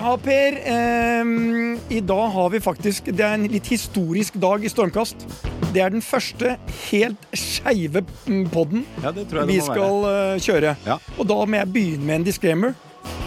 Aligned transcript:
Ja, 0.00 0.16
Per. 0.16 0.54
Eh, 0.64 1.96
I 1.96 2.00
dag 2.00 2.28
har 2.32 2.50
vi 2.50 2.60
faktisk 2.60 3.10
Det 3.12 3.20
er 3.20 3.34
en 3.36 3.48
litt 3.52 3.66
historisk 3.68 4.38
dag 4.40 4.62
i 4.64 4.70
Stormkast. 4.72 5.26
Det 5.74 5.82
er 5.84 5.92
den 5.92 6.00
første 6.02 6.54
helt 6.90 7.26
skeive 7.36 8.00
poden 8.06 8.46
podden 8.50 8.86
Ja, 9.02 9.12
vi 9.12 9.58
skal 9.60 10.00
være. 10.04 10.36
eh, 10.36 10.38
kjøre. 10.40 10.76
Ja. 10.86 10.96
Og 11.18 11.28
da 11.28 11.36
må 11.44 11.58
jeg 11.60 11.72
begynne 11.74 12.06
med 12.06 12.14
en 12.20 12.24
disclaimer. 12.24 12.72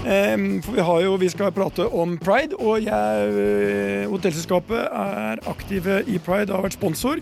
Eh, 0.03 0.33
for 0.65 0.73
vi, 0.73 0.81
har 0.81 1.01
jo, 1.01 1.13
vi 1.15 1.29
skal 1.29 1.51
prate 1.51 1.85
om 1.93 2.17
pride, 2.17 2.57
og 2.59 2.81
jeg, 2.83 3.29
eh, 3.43 4.09
hotellselskapet 4.09 4.89
er 4.91 5.39
aktive 5.47 6.01
i 6.07 6.17
pride 6.17 6.49
og 6.49 6.57
har 6.57 6.65
vært 6.65 6.79
sponsor. 6.79 7.21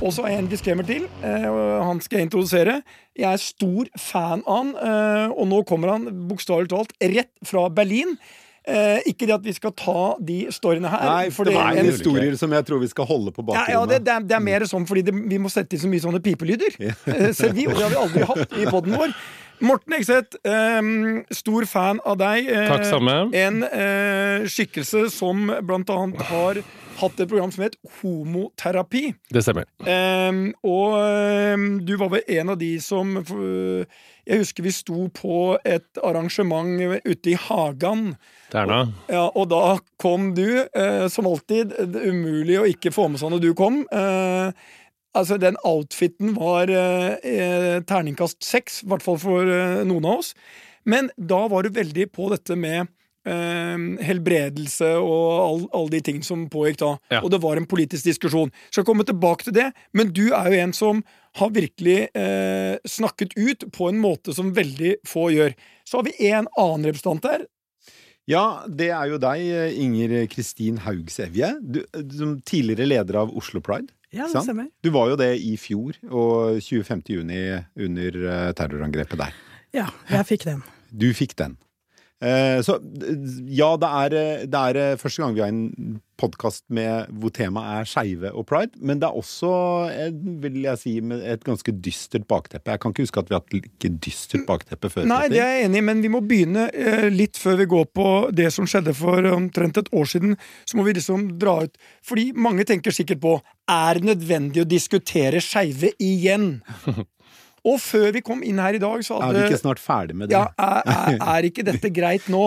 Og 0.00 0.12
så 0.12 0.22
har 0.22 0.30
jeg 0.30 0.38
en 0.44 0.52
disclaimer 0.52 0.86
til, 0.86 1.08
eh, 1.24 1.48
han 1.82 2.00
skal 2.00 2.18
jeg 2.18 2.28
introdusere. 2.28 2.82
Jeg 3.16 3.32
er 3.32 3.36
stor 3.36 3.86
fan 3.98 4.44
av 4.46 4.56
han, 4.56 4.76
eh, 4.76 5.32
og 5.34 5.48
nå 5.48 5.64
kommer 5.66 5.88
han 5.96 6.28
bokstavelig 6.28 6.68
talt 6.68 6.92
rett 7.00 7.32
fra 7.44 7.68
Berlin. 7.68 8.18
Eh, 8.68 8.98
ikke 9.08 9.24
det 9.24 9.32
at 9.38 9.44
vi 9.44 9.54
skal 9.56 9.72
ta 9.72 10.00
de 10.20 10.42
storyene 10.52 10.90
her. 10.92 11.04
Nei, 11.08 11.30
for 11.32 11.48
det 11.48 11.54
var 11.56 11.72
en- 11.72 11.86
historier 11.88 12.36
som 12.36 12.52
jeg 12.52 12.66
tror 12.68 12.80
vi 12.82 12.90
skal 12.92 13.06
holde 13.08 13.32
på 13.32 13.40
ja, 13.40 13.46
bakrommet. 13.46 13.72
ja 13.72 13.84
det, 13.88 14.04
det, 14.04 14.12
er, 14.12 14.26
det 14.28 14.36
er 14.36 14.44
mer 14.44 14.66
sånn 14.68 14.84
fordi 14.86 15.02
det, 15.08 15.14
vi 15.16 15.38
må 15.40 15.48
sette 15.48 15.76
inn 15.76 15.80
så 15.80 15.88
mye 15.88 16.04
sånne 16.04 16.20
pipelyder. 16.20 16.76
Ja. 16.78 16.92
Selv 17.32 17.56
vi, 17.56 17.66
og 17.66 17.78
det 17.78 17.86
har 17.86 17.94
vi 17.94 18.00
aldri 18.04 18.26
hatt 18.28 18.58
i 18.60 18.66
poden 18.68 18.98
vår. 19.00 19.16
Morten 19.60 19.92
Ekseth, 19.98 20.36
eh, 20.44 20.80
stor 21.36 21.66
fan 21.68 22.00
av 22.08 22.16
deg. 22.20 22.48
Eh, 22.48 22.68
Takk 22.70 22.84
samme. 22.88 23.16
En 23.36 23.62
eh, 23.66 24.46
skikkelse 24.48 25.10
som 25.12 25.50
blant 25.66 25.90
annet 25.92 26.22
har 26.30 26.62
hatt 27.00 27.20
et 27.20 27.28
program 27.30 27.52
som 27.52 27.64
het 27.64 27.76
Homoterapi. 28.00 29.14
Det 29.32 29.42
stemmer. 29.44 29.68
Eh, 29.84 30.40
og 30.64 30.96
eh, 31.00 31.66
du 31.84 31.94
var 32.00 32.12
vel 32.16 32.24
en 32.40 32.54
av 32.54 32.58
de 32.60 32.72
som 32.84 33.14
Jeg 33.20 34.38
husker 34.44 34.62
vi 34.66 34.72
sto 34.74 35.08
på 35.16 35.36
et 35.66 36.00
arrangement 36.04 36.76
ute 37.04 37.32
i 37.32 37.38
Hagan. 37.48 38.14
Terna. 38.52 38.82
Ja, 39.08 39.28
og 39.34 39.48
da 39.50 39.78
kom 40.00 40.32
du, 40.36 40.60
som 41.10 41.26
alltid. 41.26 41.72
Umulig 41.80 42.58
å 42.60 42.66
ikke 42.68 42.92
få 42.94 43.08
med 43.10 43.20
seg 43.22 43.32
når 43.32 43.42
du 43.42 43.50
kom. 43.58 43.80
Eh, 43.90 44.52
altså, 45.16 45.38
den 45.42 45.56
outfiten 45.66 46.34
var 46.36 46.70
eh, 46.70 47.18
eh, 47.24 47.80
terningkast 47.88 48.42
seks, 48.44 48.82
i 48.84 48.90
hvert 48.90 49.02
fall 49.04 49.18
for 49.22 49.42
eh, 49.50 49.82
noen 49.88 50.06
av 50.06 50.22
oss. 50.22 50.34
Men 50.88 51.10
da 51.16 51.44
var 51.52 51.62
du 51.66 51.70
veldig 51.76 52.06
på 52.16 52.30
dette 52.32 52.56
med 52.56 52.86
eh, 53.28 53.76
helbredelse 54.06 54.94
og 55.02 55.26
all- 55.44 55.68
alle 55.76 55.92
de 55.96 56.00
tingene 56.06 56.24
som 56.26 56.46
pågikk 56.52 56.78
da. 56.80 56.92
Ja. 57.12 57.20
Og 57.22 57.30
det 57.34 57.42
var 57.44 57.60
en 57.60 57.68
politisk 57.68 58.06
diskusjon. 58.08 58.52
Skal 58.72 58.86
komme 58.88 59.04
tilbake 59.04 59.44
til 59.48 59.56
det, 59.58 59.68
men 59.92 60.12
du 60.16 60.30
er 60.32 60.48
jo 60.54 60.60
en 60.64 60.72
som 60.76 61.02
har 61.38 61.52
virkelig 61.54 62.08
eh, 62.16 62.78
snakket 62.88 63.36
ut 63.38 63.68
på 63.76 63.90
en 63.92 64.00
måte 64.02 64.32
som 64.34 64.54
veldig 64.56 64.96
få 65.06 65.28
gjør. 65.36 65.52
Så 65.86 66.00
har 66.00 66.08
vi 66.08 66.16
en 66.32 66.48
annen 66.58 66.88
representant 66.90 67.22
der, 67.28 67.46
Ja, 68.30 68.62
det 68.68 68.90
er 68.94 69.08
jo 69.10 69.16
deg, 69.18 69.40
Inger 69.80 70.12
Kristin 70.30 70.76
Haugsevje. 70.84 71.48
Du, 71.60 71.80
som 72.14 72.36
tidligere 72.46 72.86
leder 72.86 73.16
av 73.24 73.32
Oslo 73.36 73.58
Pride. 73.64 73.90
Ja, 74.12 74.26
det 74.26 74.42
stemmer. 74.42 74.66
Du 74.82 74.90
var 74.94 75.12
jo 75.12 75.16
det 75.20 75.30
i 75.38 75.54
fjor, 75.60 75.94
og 76.10 76.58
25. 76.62 77.02
juni 77.14 77.40
under 77.78 78.16
eh, 78.26 78.52
terrorangrepet 78.58 79.20
der. 79.20 79.36
Ja, 79.76 79.86
jeg 80.10 80.26
fikk 80.26 80.46
den. 80.48 80.64
Du 80.90 81.12
fikk 81.14 81.36
den. 81.38 81.54
Eh, 82.20 82.60
så 82.60 82.76
ja, 83.48 83.70
det 83.80 83.88
er, 83.88 84.14
eh, 84.20 84.44
det 84.44 84.60
er 84.60 84.76
eh, 84.76 84.96
første 85.00 85.22
gang 85.22 85.32
vi 85.32 85.40
har 85.40 85.52
en 85.54 86.00
podkast 86.20 86.66
hvor 86.68 87.32
temaet 87.32 87.78
er 87.78 87.86
skeive 87.88 88.30
og 88.36 88.44
pride, 88.50 88.76
men 88.76 88.98
det 89.00 89.06
er 89.08 89.16
også, 89.16 89.52
vil 90.42 90.58
jeg 90.66 90.76
si, 90.76 90.92
med 91.00 91.22
et 91.24 91.46
ganske 91.46 91.72
dystert 91.72 92.26
bakteppe. 92.28 92.74
Jeg 92.74 92.82
kan 92.82 92.92
ikke 92.92 93.06
huske 93.06 93.22
at 93.22 93.30
vi 93.30 93.34
har 93.38 93.40
hatt 93.40 93.54
like 93.56 93.90
dystert 94.04 94.44
bakteppe 94.44 94.90
før. 94.92 95.06
Nei, 95.08 95.22
det 95.32 95.40
er 95.40 95.54
jeg 95.54 95.70
enig 95.70 95.80
i, 95.80 95.86
men 95.88 96.02
vi 96.04 96.10
må 96.12 96.20
begynne 96.20 96.66
litt 97.08 97.40
før 97.40 97.56
vi 97.62 97.70
går 97.72 97.88
på 97.96 98.08
det 98.36 98.50
som 98.52 98.68
skjedde 98.68 98.92
for 98.98 99.30
omtrent 99.32 99.80
et 99.80 99.88
år 99.96 100.12
siden. 100.12 100.36
Så 100.68 100.76
må 100.76 100.84
vi 100.84 100.98
liksom 100.98 101.24
dra 101.40 101.62
ut 101.64 101.80
Fordi 102.04 102.26
mange 102.36 102.68
tenker 102.68 102.92
sikkert 102.92 103.24
på 103.24 103.38
er 103.70 103.96
det 103.96 104.10
nødvendig 104.12 104.60
å 104.60 104.68
diskutere 104.68 105.40
skeive 105.40 105.94
igjen. 105.96 106.58
Og 107.66 107.76
før 107.82 108.10
vi 108.16 108.22
kom 108.24 108.40
inn 108.46 108.60
her 108.62 108.78
i 108.78 108.80
dag, 108.80 109.02
så 109.04 109.18
Er 109.20 109.34
vi 109.36 109.44
ikke 109.50 109.60
snart 109.60 109.82
ferdig 109.82 110.16
med 110.16 110.30
det? 110.30 110.38
ja, 110.38 110.46
er, 110.56 110.82
er, 110.88 111.20
er 111.36 111.48
ikke 111.50 111.64
dette 111.66 111.90
greit 112.00 112.28
nå? 112.32 112.46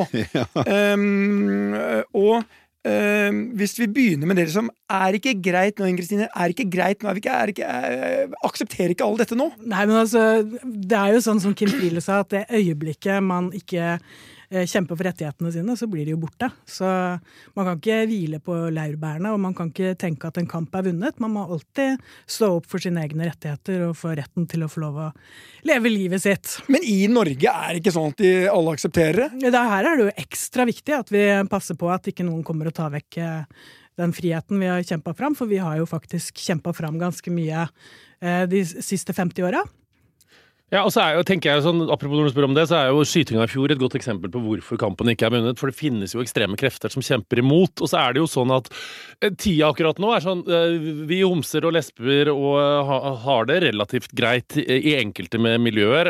um, 0.65 1.75
og 2.17 2.41
um, 2.41 3.39
hvis 3.59 3.75
vi 3.79 3.87
begynner 3.93 4.29
med 4.29 4.41
det 4.41 4.47
som 4.55 4.71
er 4.89 5.19
ikke 5.19 5.35
greit 5.45 5.79
nå, 5.79 5.85
Inger 5.91 6.01
Kristine, 6.01 6.27
er 6.33 6.53
ikke 6.55 6.65
greit 6.73 7.03
nå, 7.03 7.09
er 7.11 7.17
vi 7.17 7.23
ikke, 7.23 7.37
er 7.43 7.53
ikke, 7.53 7.69
er, 7.69 8.35
aksepterer 8.49 8.95
ikke 8.95 9.05
alle 9.07 9.21
dette 9.23 9.37
nå? 9.39 9.51
Nei, 9.61 9.85
men 9.85 10.01
altså, 10.01 10.25
det 10.63 10.97
er 10.99 11.13
jo 11.15 11.23
sånn 11.29 11.41
som 11.43 11.55
Kim 11.57 11.71
Friele 11.73 12.01
sa, 12.03 12.23
at 12.25 12.33
det 12.33 12.45
øyeblikket 12.49 13.21
man 13.23 13.51
ikke 13.57 13.95
eh, 13.95 14.21
kjemper 14.53 14.97
for 14.97 15.07
rettighetene 15.07 15.51
sine, 15.53 15.75
så 15.79 15.87
blir 15.89 16.05
de 16.05 16.13
jo 16.13 16.19
borte. 16.21 16.49
Så 16.69 16.85
man 17.57 17.67
kan 17.67 17.79
ikke 17.79 17.99
hvile 18.09 18.39
på 18.43 18.55
laurbærene, 18.73 19.33
og 19.33 19.41
man 19.41 19.55
kan 19.57 19.71
ikke 19.71 19.95
tenke 19.99 20.29
at 20.29 20.39
en 20.41 20.49
kamp 20.49 20.75
er 20.77 20.87
vunnet. 20.89 21.19
Man 21.23 21.33
må 21.35 21.45
alltid 21.45 22.01
stå 22.29 22.51
opp 22.59 22.69
for 22.69 22.83
sine 22.83 23.03
egne 23.03 23.29
rettigheter 23.29 23.87
og 23.89 23.97
få 23.99 24.15
retten 24.19 24.47
til 24.49 24.65
å 24.65 24.71
få 24.71 24.85
lov 24.85 24.99
å 25.05 25.11
leve 25.69 25.91
livet 25.91 26.23
sitt. 26.23 26.57
Men 26.71 26.85
i 26.87 27.03
Norge 27.11 27.53
er 27.53 27.73
det 27.73 27.83
ikke 27.83 27.95
sånn 27.95 28.13
at 28.13 28.23
de 28.23 28.33
alle 28.51 28.75
aksepterer 28.77 29.23
det. 29.23 29.53
Det 29.53 29.67
her 29.73 29.89
er 29.89 29.99
det 29.99 30.07
jo 30.07 30.17
ekstra 30.25 30.67
viktig 30.69 30.97
at 30.97 31.13
vi 31.13 31.23
passer 31.51 31.79
på 31.79 31.89
at 31.93 32.11
ikke 32.11 32.25
noen 32.27 32.45
kommer 32.45 32.69
og 32.69 32.77
tar 32.77 32.93
vekk 32.93 33.21
eh, 33.21 33.63
den 33.99 34.13
friheten 34.15 34.61
vi 34.61 34.69
har 34.71 34.83
kjempa 34.85 35.13
fram, 35.17 35.35
for 35.37 35.49
vi 35.49 35.61
har 35.61 35.77
jo 35.77 35.89
faktisk 35.89 36.41
kjempa 36.41 36.73
fram 36.73 36.97
ganske 37.01 37.33
mye 37.33 37.67
eh, 38.21 38.43
de 38.49 38.63
siste 38.65 39.13
50 39.13 39.49
åra. 39.49 39.63
Ja, 40.73 40.81
og 40.87 40.89
så 40.89 41.03
er 41.03 41.19
jo, 41.19 41.23
tenker 41.27 41.51
jeg 41.51 41.61
sånn, 41.67 41.83
Apropos 41.93 42.17
når 42.17 42.31
du 42.31 42.33
spør 42.33 42.47
om 42.47 42.55
det, 42.57 42.63
så 42.71 42.79
er 42.79 42.87
jo 42.89 43.03
skytinga 43.05 43.45
i 43.45 43.51
fjor 43.51 43.69
et 43.69 43.81
godt 43.81 43.93
eksempel 43.99 44.31
på 44.33 44.39
hvorfor 44.41 44.79
kampen 44.81 45.11
ikke 45.11 45.27
er 45.27 45.35
vunnet. 45.35 45.59
For 45.61 45.69
det 45.69 45.77
finnes 45.77 46.15
jo 46.15 46.23
ekstreme 46.23 46.57
krefter 46.57 46.89
som 46.89 47.03
kjemper 47.05 47.43
imot. 47.43 47.83
Og 47.83 47.91
så 47.91 47.99
er 47.99 48.15
det 48.15 48.23
jo 48.23 48.29
sånn 48.31 48.49
at 48.55 48.71
eh, 49.21 49.29
tida 49.29 49.69
akkurat 49.69 50.01
nå 50.01 50.09
er 50.15 50.23
sånn 50.25 50.41
eh, 50.49 50.73
Vi 51.11 51.19
homser 51.21 51.67
og 51.69 51.75
lesber 51.75 52.31
og 52.33 52.57
eh, 52.57 52.93
har 53.21 53.45
det 53.51 53.59
relativt 53.67 54.15
greit 54.17 54.57
i, 54.57 54.95
enkelte 54.97 55.37
med 55.41 55.61
miljøer. 55.61 56.09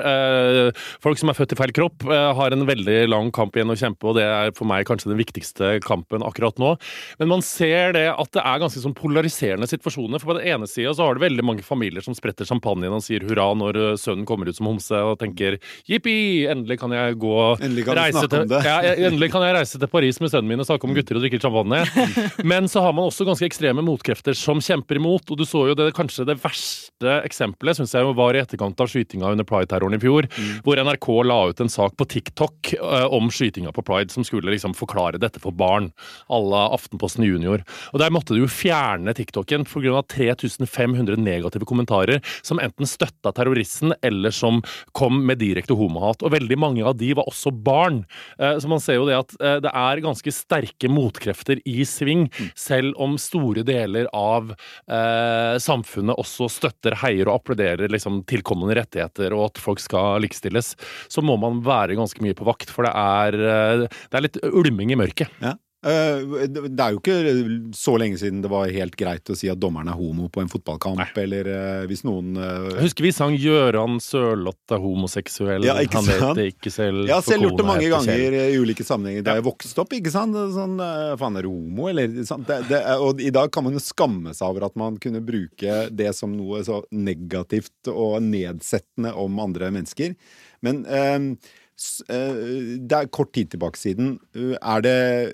Folk 1.03 1.19
som 1.19 1.31
er 1.31 1.37
født 1.37 1.55
i 1.55 1.57
feil 1.57 1.71
kropp, 1.75 2.03
har 2.07 2.53
en 2.53 2.65
veldig 2.67 2.97
lang 3.09 3.29
kamp 3.35 3.55
igjen 3.55 3.71
å 3.71 3.77
kjempe, 3.79 4.09
og 4.09 4.17
det 4.17 4.25
er 4.27 4.51
for 4.55 4.67
meg 4.69 4.85
kanskje 4.87 5.11
den 5.11 5.19
viktigste 5.19 5.77
kampen 5.83 6.23
akkurat 6.25 6.59
nå. 6.61 6.73
Men 7.21 7.31
man 7.31 7.45
ser 7.45 7.95
det 7.95 8.05
at 8.11 8.33
det 8.35 8.43
er 8.43 8.61
ganske 8.61 8.83
sånn 8.83 8.95
polariserende 8.97 9.69
situasjoner. 9.69 10.21
For 10.21 10.33
på 10.33 10.37
den 10.39 10.49
ene 10.53 10.69
sida 10.69 10.93
så 10.95 11.07
har 11.07 11.15
du 11.15 11.23
veldig 11.23 11.47
mange 11.47 11.65
familier 11.65 12.03
som 12.05 12.15
spretter 12.17 12.47
champagnen 12.49 12.95
og 12.95 13.05
sier 13.05 13.23
hurra 13.27 13.49
når 13.57 13.81
sønnen 14.01 14.27
kommer 14.29 14.51
ut 14.51 14.52
som 14.57 14.69
homse 14.69 14.95
og 14.95 15.17
tenker 15.21 15.57
jippi, 15.89 16.45
endelig 16.49 16.79
kan 16.81 16.93
jeg 16.95 17.17
gå 17.21 17.35
Endelig 17.63 17.85
kan 17.87 17.97
reise 17.99 18.25
til. 18.31 18.45
Ja, 18.65 18.77
endelig 19.09 19.31
kan 19.33 19.43
jeg 19.45 19.55
reise 19.57 19.79
til 19.81 19.89
Paris 19.91 20.19
med 20.23 20.31
sønnen 20.33 20.49
min 20.53 20.63
og 20.63 20.67
snakke 20.69 20.87
om 20.87 20.93
gutter 20.95 21.19
og 21.19 21.23
drikke 21.25 21.39
champagne. 21.43 21.83
Men 22.53 22.69
så 22.71 22.83
har 22.85 22.93
man 22.95 23.09
også 23.09 23.25
ganske 23.27 23.47
ekstreme 23.47 23.83
motkrefter 23.85 24.35
som 24.37 24.61
kjemper 24.63 24.99
imot, 25.01 25.29
og 25.33 25.39
du 25.39 25.45
så 25.47 25.65
jo 25.71 25.77
det 25.79 25.89
kanskje 25.97 26.25
det 26.29 26.37
verste 26.43 27.17
eksempelet 27.27 27.77
syns 27.79 27.93
jeg 27.95 28.13
var 28.17 28.37
i 28.37 28.41
etterkant 28.43 28.79
av 28.83 28.89
skytinga 28.91 29.31
under 29.33 29.47
Pride-terroren 29.47 29.97
i 29.97 30.01
fjor, 30.01 30.29
Mm. 30.33 30.61
hvor 30.65 30.79
NRK 30.81 31.07
la 31.27 31.35
ut 31.51 31.59
en 31.61 31.69
sak 31.69 31.93
på 31.99 32.05
TikTok 32.09 32.73
uh, 32.81 33.05
om 33.13 33.27
skytinga 33.33 33.71
på 33.75 33.83
Pride 33.85 34.09
som 34.13 34.23
skulle 34.25 34.49
liksom 34.53 34.73
forklare 34.77 35.19
dette 35.21 35.39
for 35.43 35.51
barn, 35.53 35.91
à 36.29 36.39
la 36.41 36.63
Aftenposten 36.73 37.25
Junior. 37.27 37.61
Og 37.93 37.99
der 38.01 38.09
måtte 38.13 38.33
du 38.33 38.41
jo 38.41 38.49
fjerne 38.49 39.13
TikToken 39.13 39.65
pga. 39.69 40.01
3500 40.13 41.17
negative 41.21 41.65
kommentarer 41.69 42.21
som 42.41 42.59
enten 42.63 42.87
støtta 42.89 43.31
terroristen 43.35 43.93
eller 44.01 44.32
som 44.33 44.61
kom 44.97 45.21
med 45.27 45.41
direkte 45.41 45.77
homohat. 45.77 46.23
Og 46.23 46.33
veldig 46.33 46.57
mange 46.59 46.83
av 46.85 46.97
de 46.99 47.13
var 47.17 47.29
også 47.29 47.53
barn. 47.53 48.03
Eh, 48.39 48.57
Så 48.59 48.69
man 48.71 48.81
ser 48.83 48.99
jo 48.99 49.07
det 49.09 49.17
at 49.17 49.35
eh, 49.39 49.59
det 49.63 49.71
er 49.71 50.03
ganske 50.03 50.33
sterke 50.33 50.91
motkrefter 50.91 51.61
i 51.69 51.85
sving, 51.87 52.27
selv 52.55 52.97
om 53.01 53.17
store 53.21 53.63
deler 53.67 54.09
av 54.13 54.53
eh, 54.53 55.55
samfunnet 55.61 56.19
også 56.19 56.49
støtter, 56.51 56.97
heier 57.03 57.29
og 57.29 57.39
applauderer 57.41 57.91
liksom, 57.91 58.23
tilkommende 58.29 58.77
rettigheter 58.79 59.33
og 59.35 59.51
at 59.51 59.61
folk 59.61 59.81
skal 59.83 60.23
likestilles, 60.23 60.73
så 61.11 61.23
må 61.25 61.37
man 61.41 61.61
være 61.65 61.97
ganske 61.99 62.23
mye 62.23 62.37
på 62.37 62.47
vakt, 62.47 62.71
for 62.73 62.87
det 62.87 62.93
er, 62.93 63.87
det 63.87 64.17
er 64.17 64.25
litt 64.25 64.41
ulming 64.49 64.93
i 64.93 64.99
mørket. 64.99 65.31
Ja. 65.43 65.55
Eh, 65.83 66.47
Det 66.47 66.79
er 66.79 66.93
jo 66.95 66.99
ikke 67.01 67.73
så 67.75 67.97
lenge 67.99 68.17
siden 68.21 68.41
det 68.43 68.51
var 68.51 68.71
helt 68.71 68.95
greit 68.99 69.27
å 69.27 69.35
si 69.35 69.49
at 69.51 69.59
dommeren 69.59 69.89
er 69.91 69.97
homo 69.99 70.29
på 70.31 70.39
en 70.43 70.51
fotballkamp, 70.51 71.17
eller 71.19 71.49
eh, 71.51 71.85
hvis 71.89 72.05
noen 72.07 72.37
eh, 72.39 72.69
Jeg 72.77 72.85
husker 72.87 73.07
vi 73.07 73.11
sang 73.15 73.35
'Gjøran 73.35 73.99
Sørloth 74.03 74.71
er 74.71 74.79
homoseksuell', 74.83 75.67
Ja, 75.67 75.75
ikke 75.83 75.99
han 75.99 76.07
vet 76.07 76.39
det 76.39 76.47
ikke 76.53 76.71
selv. 76.71 77.03
Jeg 77.09 77.17
har 77.17 77.25
selv 77.25 77.47
gjort 77.49 77.59
det 77.59 77.67
mange 77.67 77.89
ganger 77.91 78.37
i 78.39 78.55
ulike 78.55 78.85
sammenhenger 78.87 79.27
da 79.27 79.35
jeg 79.39 79.47
vokste 79.49 79.83
opp. 79.83 79.91
ikke 79.97 80.13
sant? 80.13 80.37
Sånn, 80.55 80.77
eh, 80.79 81.15
Faen, 81.19 81.37
er 81.37 81.43
du 81.47 81.51
homo, 81.51 81.89
eller? 81.91 82.07
Det, 82.07 82.59
det, 82.69 82.81
og 83.03 83.19
i 83.21 83.33
dag 83.33 83.51
kan 83.51 83.67
man 83.67 83.75
jo 83.75 83.83
skamme 83.83 84.31
seg 84.33 84.47
over 84.47 84.69
at 84.69 84.79
man 84.79 84.97
kunne 85.03 85.19
bruke 85.25 85.89
det 85.91 86.13
som 86.15 86.31
noe 86.37 86.63
så 86.63 86.79
negativt 86.91 87.91
og 87.91 88.21
nedsettende 88.23 89.11
om 89.19 89.39
andre 89.43 89.71
mennesker. 89.73 90.15
Men 90.63 90.85
eh, 90.87 91.03
eh, 91.03 91.61
Det 92.07 92.97
er 92.97 93.07
kort 93.13 93.31
tid 93.35 93.49
tilbake 93.53 93.79
siden. 93.79 94.13
Eh, 94.35 94.55
Er 94.61 94.81
det, 94.85 94.93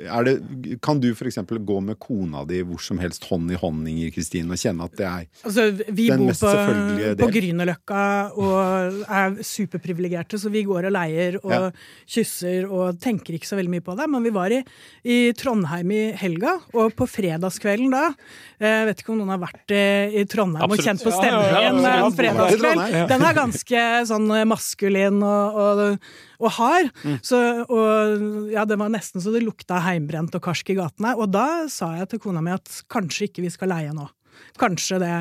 er 0.09 0.23
det 0.27 0.79
Kan 0.81 0.99
du 0.99 1.09
f.eks. 1.13 1.37
gå 1.45 1.77
med 1.83 1.99
kona 1.99 2.43
di 2.49 2.61
hvor 2.65 2.81
som 2.81 2.97
helst 3.01 3.25
hånd 3.29 3.51
i 3.51 3.57
hånd, 3.59 3.87
Inger 3.87 4.11
Kristin, 4.15 4.49
og 4.51 4.57
kjenne 4.57 4.85
at 4.87 4.95
det 4.97 5.05
er 5.07 5.25
Altså, 5.45 5.67
vi 5.93 6.07
Den 6.09 6.23
bor 6.23 6.31
mest 6.31 6.41
på, 6.43 6.51
selvfølgelige 6.53 7.15
på 7.15 7.29
del. 7.29 7.35
Grünerløkka 7.39 8.03
og 8.39 9.03
er 9.09 9.37
superprivilegerte, 9.45 10.39
så 10.41 10.51
vi 10.53 10.63
går 10.67 10.89
og 10.89 10.95
leier 10.95 11.39
og 11.43 11.51
Ja. 11.51 11.71
kysser 12.09 12.65
og 12.69 12.99
tenker 13.01 13.33
ikke 13.37 13.47
så 13.49 13.57
veldig 13.59 13.73
mye 13.77 13.85
på 13.85 13.95
det. 13.97 14.09
Men 14.09 14.23
vi 14.23 14.29
var 14.35 14.51
i, 14.51 14.63
i 15.05 15.17
Trondheim 15.37 15.91
i 15.91 16.01
helga, 16.19 16.57
og 16.73 16.93
på 16.95 17.07
fredagskvelden 17.09 17.91
da 17.93 18.05
Jeg 18.59 18.87
vet 18.89 18.99
ikke 18.99 19.13
om 19.13 19.19
noen 19.21 19.29
har 19.31 19.39
vært 19.39 19.71
i, 19.71 19.83
i 20.19 20.25
Trondheim 20.27 20.67
og 20.69 20.81
kjent 20.83 20.99
på 21.03 21.13
stemningen 21.15 21.79
ja, 21.79 21.93
ja, 22.01 22.05
en 22.05 22.15
fredagskveld. 22.17 22.97
Den 23.07 23.21
er 23.23 23.37
ganske 23.37 23.83
sånn 24.09 24.27
maskulin 24.49 25.21
og, 25.23 25.55
og, 25.63 26.09
og 26.39 26.53
har. 26.55 26.87
Mm. 27.03 27.17
Så, 27.25 27.39
og 27.67 28.51
ja, 28.53 28.63
det 28.65 28.77
var 28.79 28.91
nesten 28.93 29.21
så 29.23 29.33
det 29.35 29.43
lukta 29.43 29.81
heimbrent 29.83 30.35
og 30.37 30.43
karsk 30.45 30.71
i 30.73 30.77
gatene. 30.79 31.15
Og 31.19 31.27
da 31.33 31.67
sa 31.71 31.93
jeg 31.99 32.09
til 32.13 32.23
kona 32.23 32.41
mi 32.45 32.53
at 32.55 32.69
kanskje 32.91 33.27
ikke 33.29 33.43
vi 33.43 33.51
skal 33.53 33.71
leie 33.73 33.91
nå. 33.95 34.07
Kanskje 34.59 35.01
det 35.03 35.13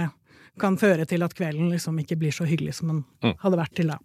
kan 0.59 0.79
føre 0.79 1.07
til 1.07 1.23
at 1.23 1.35
kvelden 1.39 1.71
liksom 1.71 1.99
ikke 2.03 2.17
blir 2.19 2.35
så 2.35 2.47
hyggelig 2.49 2.79
som 2.81 2.89
den 2.93 3.05
Mm. 3.23 3.35
hadde 3.43 3.59
vært 3.59 3.75
til 3.75 3.91
da. 3.91 3.99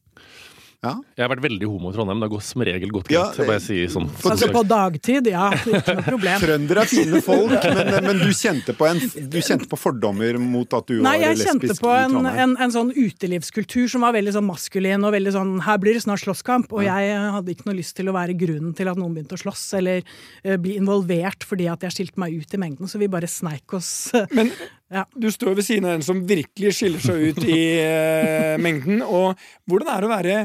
Ja. 0.84 0.98
Jeg 1.16 1.24
har 1.24 1.30
vært 1.32 1.44
veldig 1.46 1.68
homo 1.72 1.94
i 1.94 1.96
Trondheim. 1.96 2.20
Det 2.20 2.28
går 2.34 2.42
som 2.44 2.64
regel 2.68 2.90
godt 2.92 3.12
Ja, 3.14 3.22
greit. 3.32 3.48
bare 3.48 3.62
sier 3.64 3.88
sånn. 3.94 4.10
Altså 4.28 4.50
på 4.52 4.64
dagtid, 4.68 5.30
ja. 5.32 5.46
Ikke 5.56 5.94
noe 5.96 6.04
problem. 6.10 6.42
Trøndere 6.44 6.84
er 6.84 6.90
fine 6.92 7.22
folk, 7.24 7.54
men, 7.78 7.92
men 8.10 8.20
du, 8.20 8.32
kjente 8.36 8.76
på 8.76 8.90
en, 8.90 9.00
du 9.32 9.38
kjente 9.40 9.70
på 9.72 9.80
fordommer 9.80 10.36
mot 10.44 10.76
at 10.76 10.92
du 10.92 10.98
Nei, 11.00 11.14
var 11.22 11.30
jeg 11.30 11.40
kjente 11.48 11.78
på 11.80 11.94
en, 11.96 12.18
en, 12.28 12.58
en 12.68 12.76
sånn 12.76 12.92
utelivskultur 12.92 13.88
som 13.94 14.04
var 14.04 14.18
veldig 14.18 14.36
sånn 14.36 14.48
maskulin 14.50 15.08
og 15.08 15.16
veldig 15.16 15.34
sånn 15.38 15.54
her 15.64 15.80
blir 15.80 15.96
det 15.96 16.04
snart 16.04 16.26
slåsskamp. 16.26 16.76
Og 16.76 16.84
jeg 16.84 17.16
hadde 17.38 17.56
ikke 17.56 17.70
noe 17.70 17.80
lyst 17.80 17.96
til 18.02 18.12
å 18.12 18.18
være 18.18 18.36
grunnen 18.44 18.76
til 18.76 18.92
at 18.92 19.00
noen 19.00 19.16
begynte 19.16 19.40
å 19.40 19.44
slåss, 19.46 19.64
eller 19.80 20.04
uh, 20.04 20.58
bli 20.60 20.76
involvert 20.82 21.48
fordi 21.48 21.70
at 21.72 21.88
jeg 21.88 21.96
skilte 21.96 22.20
meg 22.20 22.36
ut 22.36 22.58
i 22.58 22.60
mengden, 22.60 22.92
så 22.92 23.00
vi 23.00 23.08
bare 23.08 23.32
sneik 23.32 23.80
oss 23.80 24.12
Men 24.36 24.52
Ja. 24.94 25.06
du 25.16 25.32
står 25.32 25.56
ved 25.58 25.66
siden 25.66 25.88
av 25.88 25.96
en 25.96 26.04
som 26.06 26.20
virkelig 26.28 26.76
skiller 26.78 27.02
seg 27.02 27.24
ut 27.32 27.40
i 27.48 27.62
uh, 27.80 28.60
mengden. 28.62 29.00
Og 29.08 29.40
hvordan 29.72 29.90
er 29.96 30.04
det 30.04 30.10
å 30.12 30.12
være 30.12 30.36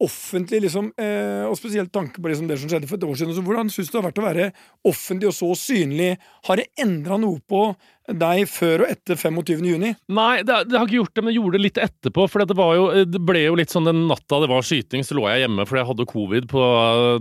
offentlig, 0.00 0.62
liksom, 0.64 0.92
eh, 0.96 1.44
og 1.44 1.58
spesielt 1.58 1.92
tanke 1.92 2.22
på 2.22 2.30
liksom 2.30 2.48
det 2.48 2.58
som 2.60 2.70
skjedde 2.70 2.88
for 2.88 2.96
et 2.96 3.04
år 3.04 3.18
siden. 3.20 3.34
Så 3.36 3.44
hvordan 3.44 3.70
syns 3.72 3.90
du 3.90 3.96
det 3.96 4.00
har 4.00 4.08
vært 4.08 4.20
å 4.22 4.26
være 4.26 4.46
offentlig 4.88 5.28
og 5.28 5.36
så 5.36 5.50
synlig? 5.58 6.14
Har 6.48 6.60
det 6.60 6.70
endra 6.80 7.18
noe 7.20 7.42
på 7.44 7.66
deg 8.18 8.48
før 8.50 8.84
og 8.84 8.90
etter 8.92 9.16
25. 9.20 9.64
juni? 9.66 9.92
Nei, 10.10 10.42
det, 10.46 10.56
det 10.70 10.78
har 10.78 10.86
ikke 10.88 10.98
gjort 11.00 11.14
det, 11.16 11.24
men 11.24 11.32
jeg 11.34 11.40
gjorde 11.40 11.58
det 11.58 11.64
litt 11.64 11.80
etterpå. 11.84 12.26
For 12.30 12.44
det, 12.44 12.56
var 12.58 12.74
jo, 12.78 12.84
det 13.06 13.20
ble 13.26 13.42
jo 13.46 13.56
litt 13.58 13.70
sånn 13.72 13.86
den 13.88 14.04
natta 14.10 14.40
det 14.42 14.48
var 14.50 14.64
skyting, 14.66 15.04
så 15.06 15.16
lå 15.18 15.26
jeg 15.30 15.44
hjemme 15.44 15.66
fordi 15.68 15.82
jeg 15.82 15.88
hadde 15.90 16.06
covid 16.10 16.48
på 16.50 16.64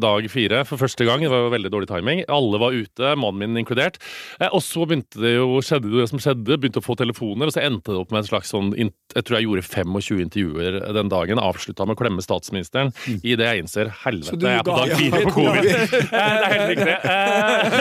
dag 0.04 0.30
fire 0.32 0.64
for 0.70 0.82
første 0.82 1.06
gang. 1.08 1.24
Det 1.26 1.32
var 1.32 1.46
jo 1.46 1.52
veldig 1.54 1.72
dårlig 1.74 1.90
timing. 1.92 2.24
Alle 2.32 2.62
var 2.62 2.76
ute, 2.78 3.14
mannen 3.20 3.40
min 3.54 3.62
inkludert. 3.64 4.00
Eh, 4.40 4.50
og 4.50 4.62
så 4.66 4.86
begynte 4.90 5.22
det 5.24 5.36
jo, 5.36 5.60
skjedde 5.66 5.92
det 5.94 6.08
som 6.12 6.22
skjedde, 6.22 6.58
begynte 6.60 6.82
å 6.82 6.86
få 6.86 6.96
telefoner, 7.00 7.50
og 7.50 7.56
så 7.56 7.64
endte 7.66 7.94
det 7.94 8.00
opp 8.02 8.12
med 8.14 8.24
en 8.24 8.30
slags 8.30 8.50
sånn 8.54 8.72
Jeg 8.76 9.24
tror 9.26 9.40
jeg 9.40 9.48
gjorde 9.48 9.66
25 9.68 10.24
intervjuer 10.26 10.80
den 10.96 11.10
dagen, 11.12 11.40
avslutta 11.42 11.86
med 11.88 11.96
å 11.98 12.00
klemme 12.02 12.24
statsministeren. 12.26 12.92
I 13.24 13.36
det 13.40 13.48
jeg 13.48 13.64
innser 13.64 13.92
helvete, 14.04 14.40
jeg 14.40 14.60
er 14.60 14.66
på 14.68 14.76
dag 14.78 14.96
fire 15.00 15.24
på 15.26 15.34
covid. 15.40 15.70
Eh, 15.70 16.10
det 16.10 16.20
er 16.20 16.54
helt 16.54 16.70
riktig. 16.74 16.88
det. 16.90 17.00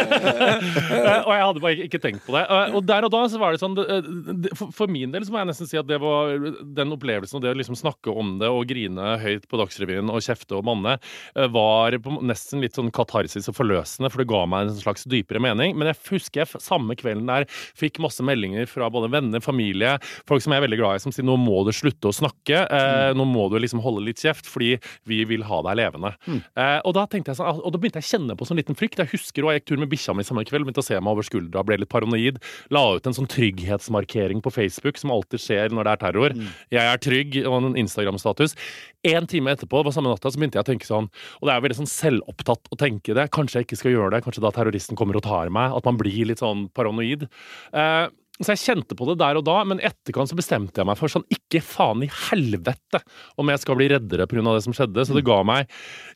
og 1.27 1.33
jeg 1.35 1.43
hadde 1.45 1.63
bare 1.65 1.87
ikke- 1.89 2.03
tenkt 2.03 2.23
på 2.27 2.35
det. 2.37 2.45
Eh, 2.49 2.75
Og 2.79 2.85
der 2.87 2.98
og 3.05 3.11
da 3.13 3.23
så 3.29 3.39
var 3.39 3.53
det 3.53 3.61
sånn 3.61 3.75
det- 3.77 4.53
For 4.75 4.87
min 4.91 5.13
del 5.13 5.23
så 5.23 5.31
må 5.31 5.39
jeg 5.43 5.49
nesten 5.51 5.69
si 5.69 5.77
at 5.79 5.87
det 5.87 6.01
var 6.01 6.39
den 6.39 6.93
opplevelsen 6.97 7.37
og 7.37 7.43
det 7.43 7.53
å 7.55 7.59
liksom 7.59 7.77
snakke 7.79 8.15
om 8.15 8.39
det 8.41 8.49
og 8.49 8.67
grine 8.69 9.19
høyt 9.21 9.47
på 9.49 9.59
Dagsrevyen 9.61 10.09
og 10.11 10.23
kjefte 10.25 10.57
og 10.59 10.65
manne, 10.65 10.99
eh, 11.37 11.47
var 11.49 11.93
nesten 12.23 12.61
litt 12.61 12.75
sånn 12.75 12.91
katarsis 12.93 13.49
og 13.49 13.55
forløsende, 13.57 14.11
for 14.11 14.19
det 14.23 14.29
ga 14.29 14.47
meg 14.47 14.69
en 14.69 14.75
slags 14.75 15.05
dypere 15.05 15.41
mening. 15.41 15.77
Men 15.77 15.89
jeg 15.93 15.97
husker 16.11 16.45
jeg 16.45 16.61
samme 16.63 16.97
kvelden 16.97 17.27
der 17.27 17.45
fikk 17.79 17.99
masse 18.01 18.21
meldinger 18.25 18.67
fra 18.69 18.89
både 18.91 19.11
venner, 19.11 19.41
familie, 19.41 19.99
folk 20.27 20.43
som 20.43 20.53
jeg 20.53 20.63
er 20.63 20.67
veldig 20.69 20.79
glad 20.81 20.97
i, 20.97 21.03
som 21.05 21.13
sier 21.13 21.25
nå 21.25 21.37
må 21.39 21.65
du 21.67 21.73
slutte 21.73 22.09
å 22.11 22.15
snakke, 22.15 22.65
eh, 22.71 23.13
nå 23.15 23.27
må 23.29 23.49
du 23.51 23.59
liksom 23.59 23.81
holde 23.83 24.05
litt 24.05 24.17
kjeft, 24.23 24.47
fordi 24.47 24.79
vi 25.07 25.25
vil 25.25 25.43
ha 25.43 25.63
deg 25.63 25.77
levende. 25.77 26.15
Eh, 26.57 26.81
og 26.85 26.95
da 26.95 27.07
tenkte 27.07 27.33
jeg 27.33 27.37
sånn, 27.37 27.61
og 27.65 27.73
da 27.73 27.79
begynte 27.79 28.01
jeg 28.01 28.07
å 28.09 28.13
kjenne 28.19 28.37
på 28.37 28.47
sånn 28.47 28.57
liten 28.59 28.77
frykt. 28.79 28.97
Jeg 28.99 29.11
husker 29.13 29.45
og 29.45 29.53
jeg 29.53 29.61
gikk 29.63 29.67
tur 29.73 29.79
med 29.79 29.91
bikkja 29.91 30.15
mi 30.17 30.23
samme 30.25 30.45
kveld, 30.45 30.65
begynte 30.67 30.83
å 30.83 30.85
se 30.85 30.95
meg 31.01 31.13
over 31.13 31.23
skuldra, 31.23 31.65
ble 31.65 31.79
litt 31.79 31.89
paranoid. 31.89 32.39
La 32.71 32.88
ut 32.97 33.09
en 33.09 33.17
sånn 33.17 33.29
trygghetsmarkering 33.31 34.41
på 34.45 34.53
Facebook, 34.55 34.99
som 35.01 35.13
alltid 35.15 35.43
skjer 35.43 35.75
når 35.75 35.85
det 35.85 35.93
er 35.93 36.03
terror. 36.03 36.37
Jeg 36.75 36.85
er 36.85 37.03
trygg, 37.05 37.39
og 37.45 37.59
en 37.61 37.77
Instagram-status. 37.85 38.57
En 39.05 39.27
time 39.31 39.53
etterpå, 39.53 39.83
det 39.83 39.91
var 39.91 39.97
samme 39.99 40.13
natta, 40.13 40.33
så 40.33 40.41
begynte 40.41 40.59
jeg 40.59 40.67
å 40.67 40.71
tenke 40.71 40.89
sånn, 40.89 41.11
og 41.41 41.49
det 41.49 41.55
er 41.55 41.65
veldig 41.67 41.81
sånn 41.83 41.93
selvopptatt 41.93 42.73
å 42.73 42.79
tenke 42.81 43.15
det, 43.15 43.29
kanskje 43.35 43.61
jeg 43.61 43.69
ikke 43.69 43.83
skal 43.83 43.95
gjøre 43.95 44.15
det, 44.17 44.25
kanskje 44.25 44.45
da 44.45 44.55
terroristen 44.55 44.99
kommer 44.99 45.19
og 45.19 45.27
tar 45.27 45.53
meg, 45.55 45.77
at 45.77 45.85
man 45.89 46.01
blir 46.01 46.31
litt 46.31 46.43
sånn 46.43 46.69
paranoid. 46.75 47.29
Eh, 47.73 48.09
så 48.39 48.55
jeg 48.55 48.63
kjente 48.63 48.95
på 48.99 49.07
det 49.09 49.17
der 49.19 49.39
og 49.41 49.45
da, 49.49 49.57
men 49.67 49.81
etterkant 49.83 50.31
så 50.31 50.37
bestemte 50.39 50.79
jeg 50.79 50.87
meg 50.87 50.99
for 51.01 51.11
sånn 51.11 51.27
Ikke 51.35 51.63
faen 51.65 52.05
i 52.07 52.11
helvete 52.29 53.01
om 53.41 53.51
jeg 53.51 53.63
skal 53.65 53.79
bli 53.79 53.89
reddere 53.91 54.29
pga. 54.31 54.45
det 54.47 54.65
som 54.67 54.77
skjedde. 54.77 55.07
Så 55.07 55.17
det 55.17 55.27
ga 55.27 55.41
meg 55.47 55.71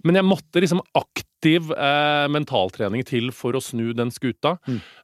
Men 0.07 0.21
jeg 0.21 0.29
måtte 0.29 0.63
liksom 0.63 0.83
aktiv 0.99 1.73
eh, 1.75 2.27
mentaltrening 2.31 3.03
til 3.09 3.33
for 3.35 3.59
å 3.59 3.63
snu 3.63 3.91
den 3.99 4.13
skuta. 4.15 4.57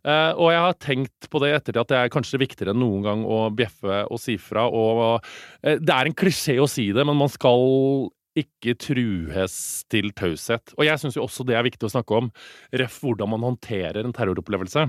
Eh, 0.06 0.32
og 0.38 0.52
jeg 0.54 0.62
har 0.62 0.78
tenkt 0.78 1.30
på 1.30 1.40
det 1.42 1.50
i 1.50 1.56
ettertid 1.56 1.80
at 1.82 1.90
det 1.90 1.98
er 1.98 2.12
kanskje 2.14 2.38
viktigere 2.38 2.74
enn 2.74 2.82
noen 2.82 3.02
gang 3.02 3.24
å 3.26 3.40
bjeffe 3.50 4.04
og 4.06 4.22
si 4.22 4.36
fra. 4.38 4.68
Og 4.70 5.18
eh, 5.64 5.80
det 5.82 5.94
er 5.94 6.06
en 6.06 6.14
klisjé 6.14 6.60
å 6.62 6.70
si 6.70 6.92
det, 6.94 7.02
men 7.08 7.18
man 7.18 7.32
skal 7.32 8.12
ikke 8.38 8.76
trues 8.78 9.58
til 9.90 10.12
taushet. 10.14 10.74
Og 10.78 10.86
jeg 10.86 11.02
syns 11.02 11.18
jo 11.18 11.26
også 11.26 11.46
det 11.48 11.58
er 11.58 11.66
viktig 11.66 11.88
å 11.88 11.94
snakke 11.96 12.22
om. 12.22 12.30
Ref 12.78 13.00
hvordan 13.02 13.34
man 13.34 13.46
håndterer 13.50 14.04
en 14.04 14.14
terroropplevelse. 14.14 14.86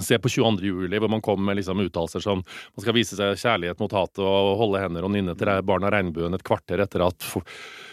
Se 0.00 0.16
på 0.18 0.28
22. 0.28 0.64
juli, 0.64 0.98
hvor 0.98 1.10
man 1.12 1.20
kom 1.20 1.42
med 1.44 1.58
liksom 1.58 1.80
uttalelser 1.84 2.22
som 2.24 2.40
man 2.40 2.84
skal 2.84 2.96
vise 2.96 3.18
seg 3.18 3.36
kjærlighet 3.36 3.82
mot 3.82 3.92
hatet 3.92 4.22
og 4.24 4.54
holde 4.62 4.80
hender 4.80 5.04
og 5.04 5.12
nynne 5.12 5.34
til 5.36 5.50
barna 5.68 5.90
regnbuen 5.92 6.32
et 6.32 6.44
kvarter 6.46 6.80
etter 6.80 7.04
at 7.04 7.26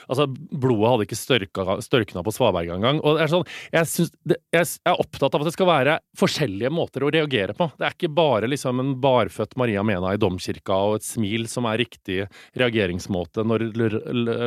Altså, 0.10 0.26
blodet 0.30 0.92
hadde 0.92 1.08
ikke 1.08 1.20
størka, 1.20 1.78
størkna 1.86 2.24
på 2.26 2.34
Svaberg 2.34 2.72
engang. 2.74 3.02
Og 3.06 3.18
det 3.18 3.26
er 3.26 3.32
sånn, 3.32 3.48
jeg, 3.74 3.90
synes 3.92 4.14
det, 4.28 4.40
jeg 4.56 4.68
er 4.90 5.02
opptatt 5.02 5.36
av 5.38 5.44
at 5.44 5.50
det 5.50 5.56
skal 5.56 5.70
være 5.70 5.98
forskjellige 6.20 6.74
måter 6.74 7.06
å 7.06 7.12
reagere 7.14 7.56
på. 7.58 7.70
Det 7.78 7.88
er 7.88 7.96
ikke 7.96 8.12
bare 8.18 8.50
liksom 8.50 8.82
en 8.82 8.94
barfødt 9.02 9.56
Maria 9.60 9.84
Mena 9.86 10.14
i 10.16 10.22
domkirka 10.22 10.78
og 10.90 11.00
et 11.00 11.08
smil 11.08 11.48
som 11.52 11.68
er 11.70 11.82
riktig 11.84 12.24
reageringsmåte 12.60 13.46
når 13.48 13.68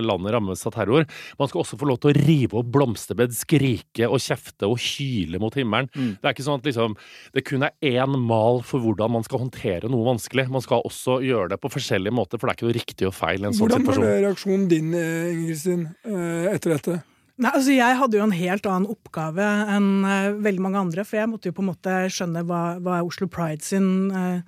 landet 0.03 0.35
rammes 0.35 0.67
av 0.69 0.75
terror. 0.77 1.07
Man 1.39 1.51
skal 1.51 1.63
også 1.63 1.79
få 1.81 1.89
lov 1.89 2.03
til 2.03 2.13
å 2.13 2.17
rive 2.19 2.59
opp 2.61 2.73
blomsterbed, 2.75 3.35
skrike 3.37 4.09
og 4.09 4.23
kjefte 4.23 4.69
og 4.69 4.81
hyle 4.83 5.41
mot 5.43 5.55
himmelen. 5.59 5.91
Det 5.93 6.27
er 6.27 6.35
ikke 6.35 6.47
sånn 6.47 6.61
at 6.61 6.69
liksom, 6.69 6.97
det 7.37 7.45
kun 7.49 7.67
er 7.67 7.75
én 7.87 8.19
mal 8.19 8.63
for 8.67 8.83
hvordan 8.83 9.15
man 9.17 9.27
skal 9.27 9.45
håndtere 9.45 9.91
noe 9.93 10.07
vanskelig. 10.11 10.49
Man 10.53 10.65
skal 10.65 10.85
også 10.89 11.21
gjøre 11.25 11.53
det 11.55 11.61
på 11.63 11.71
forskjellige 11.73 12.15
måter, 12.15 12.41
for 12.41 12.49
det 12.49 12.55
er 12.55 12.61
ikke 12.61 12.69
noe 12.69 12.79
riktig 12.79 13.09
og 13.09 13.17
feil 13.17 13.43
i 13.43 13.49
en 13.51 13.57
sånn 13.57 13.69
Hvordan 13.69 13.87
var 13.87 13.97
situasjon. 13.97 14.09
det 14.09 14.27
reaksjonen 14.27 14.67
din, 14.71 14.93
eh, 14.99 15.33
Inger 15.33 15.52
Kristin, 15.53 15.89
eh, 16.09 16.53
etter 16.53 16.77
dette? 16.77 17.01
Nei, 17.41 17.51
altså 17.51 17.73
Jeg 17.75 17.97
hadde 17.99 18.19
jo 18.19 18.27
en 18.27 18.35
helt 18.37 18.67
annen 18.69 18.91
oppgave 18.93 19.47
enn 19.73 20.05
uh, 20.05 20.35
veldig 20.45 20.63
mange 20.63 20.83
andre, 20.83 21.05
for 21.09 21.19
jeg 21.19 21.31
måtte 21.31 21.49
jo 21.49 21.57
på 21.57 21.65
en 21.65 21.71
måte 21.71 21.95
skjønne 22.13 22.45
hva, 22.49 22.61
hva 22.85 22.99
er 22.99 23.09
Oslo 23.09 23.27
Pride 23.33 23.65
sin, 23.65 24.13
uh, 24.13 24.43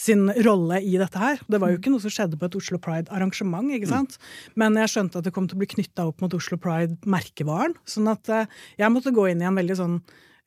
sin 0.00 0.24
rolle 0.46 0.80
i 0.80 0.96
dette 0.98 1.20
her. 1.20 1.42
Det 1.52 1.60
var 1.60 1.70
jo 1.70 1.78
ikke 1.78 1.92
noe 1.92 2.02
som 2.02 2.12
skjedde 2.12 2.40
på 2.40 2.48
et 2.48 2.56
Oslo 2.58 2.80
Pride-arrangement, 2.82 3.70
ikke 3.76 3.92
sant? 3.92 4.16
Men 4.58 4.78
jeg 4.80 4.94
skjønte 4.94 5.20
at 5.20 5.28
det 5.28 5.34
kom 5.36 5.50
til 5.50 5.60
å 5.60 5.62
bli 5.62 5.68
knytta 5.76 6.08
opp 6.08 6.24
mot 6.24 6.34
Oslo 6.40 6.58
Pride-merkevaren. 6.64 7.76
Sånn 7.88 8.08
at 8.10 8.32
uh, 8.32 8.58
jeg 8.80 8.96
måtte 8.96 9.14
gå 9.14 9.28
inn 9.30 9.44
i 9.44 9.48
en 9.50 9.60
veldig 9.60 9.78
sånn 9.78 10.00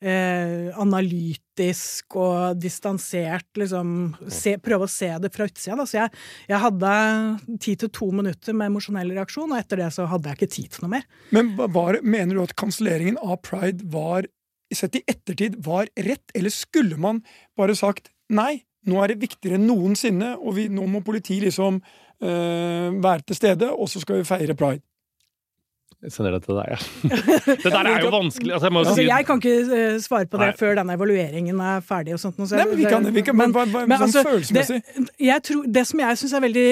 eh, 0.04 0.68
analytisk 0.80 2.16
og 2.20 2.60
distansert 2.60 3.48
liksom, 3.58 4.14
se, 4.28 4.56
Prøve 4.64 4.86
å 4.86 4.90
se 4.90 5.10
det 5.22 5.30
fra 5.34 5.48
utsida. 5.48 5.78
Da. 5.80 5.86
Så 5.88 5.98
jeg, 5.98 6.12
jeg 6.50 6.62
hadde 6.64 6.92
ti 7.62 7.76
til 7.80 7.92
to 7.94 8.10
minutter 8.14 8.56
med 8.56 8.72
emosjonell 8.72 9.14
reaksjon, 9.16 9.52
og 9.52 9.60
etter 9.60 9.84
det 9.84 9.90
så 9.96 10.08
hadde 10.10 10.30
jeg 10.30 10.40
ikke 10.40 10.52
tid 10.56 10.76
til 10.76 10.86
noe 10.86 10.94
mer. 10.96 11.08
Men 11.34 11.52
var, 11.56 12.00
mener 12.02 12.36
du 12.36 12.44
at 12.44 12.56
kanselleringen 12.60 13.20
av 13.22 13.40
pride 13.46 13.86
var, 13.92 14.28
sett 14.74 14.98
i 14.98 15.04
ettertid, 15.10 15.60
var 15.64 15.90
rett, 15.94 16.24
eller 16.34 16.52
skulle 16.52 16.98
man 17.00 17.22
bare 17.58 17.76
sagt 17.78 18.10
nei, 18.34 18.64
nå 18.88 18.98
er 19.00 19.12
det 19.12 19.22
viktigere 19.22 19.58
enn 19.58 19.68
noensinne, 19.68 20.34
og 20.40 20.58
vi, 20.58 20.66
nå 20.72 20.86
må 20.90 21.00
politiet 21.04 21.46
liksom 21.46 21.78
øh, 21.80 22.88
være 23.04 23.28
til 23.28 23.38
stede, 23.38 23.70
og 23.70 23.88
så 23.88 24.02
skal 24.02 24.20
vi 24.20 24.28
feire 24.28 24.56
pride? 24.58 24.84
Jeg 26.04 26.12
sender 26.12 26.34
det 26.36 26.42
til 26.44 26.58
deg, 26.58 26.66
ja. 26.74 26.78
Det 27.64 27.70
der 27.72 27.86
er 27.94 28.02
jo 28.04 28.10
vanskelig. 28.12 28.52
Altså, 28.52 28.66
jeg 28.68 28.74
må 28.76 28.80
Altså, 28.84 28.94
si 28.98 29.06
jeg 29.08 29.24
kan 29.28 29.38
ikke 29.40 29.54
eh, 29.78 29.94
svare 30.04 30.26
på 30.28 30.36
det 30.42 30.48
Nei. 30.50 30.56
før 30.60 30.74
denne 30.76 30.96
evalueringen 30.98 31.62
er 31.64 31.80
ferdig. 31.86 32.12
og 32.12 32.20
sånt. 32.20 32.36
nå, 32.36 32.44
så 32.50 32.58
Nei, 32.60 32.66
men 32.68 32.76
vi 32.82 32.84
kan- 32.92 33.08
vi 33.14 33.22
kan- 33.24 33.36
men 33.40 33.54
men, 33.56 33.72
men, 33.72 33.88
men 33.88 34.04
sånn 34.04 34.26
følelsesmessig? 34.28 34.82
Det, 34.84 35.06
jeg 35.24 35.42
tror, 35.48 35.62
det 35.78 35.86
som 35.88 36.02
jeg 36.04 36.20
syns 36.20 36.34
er 36.36 36.44
veldig 36.44 36.66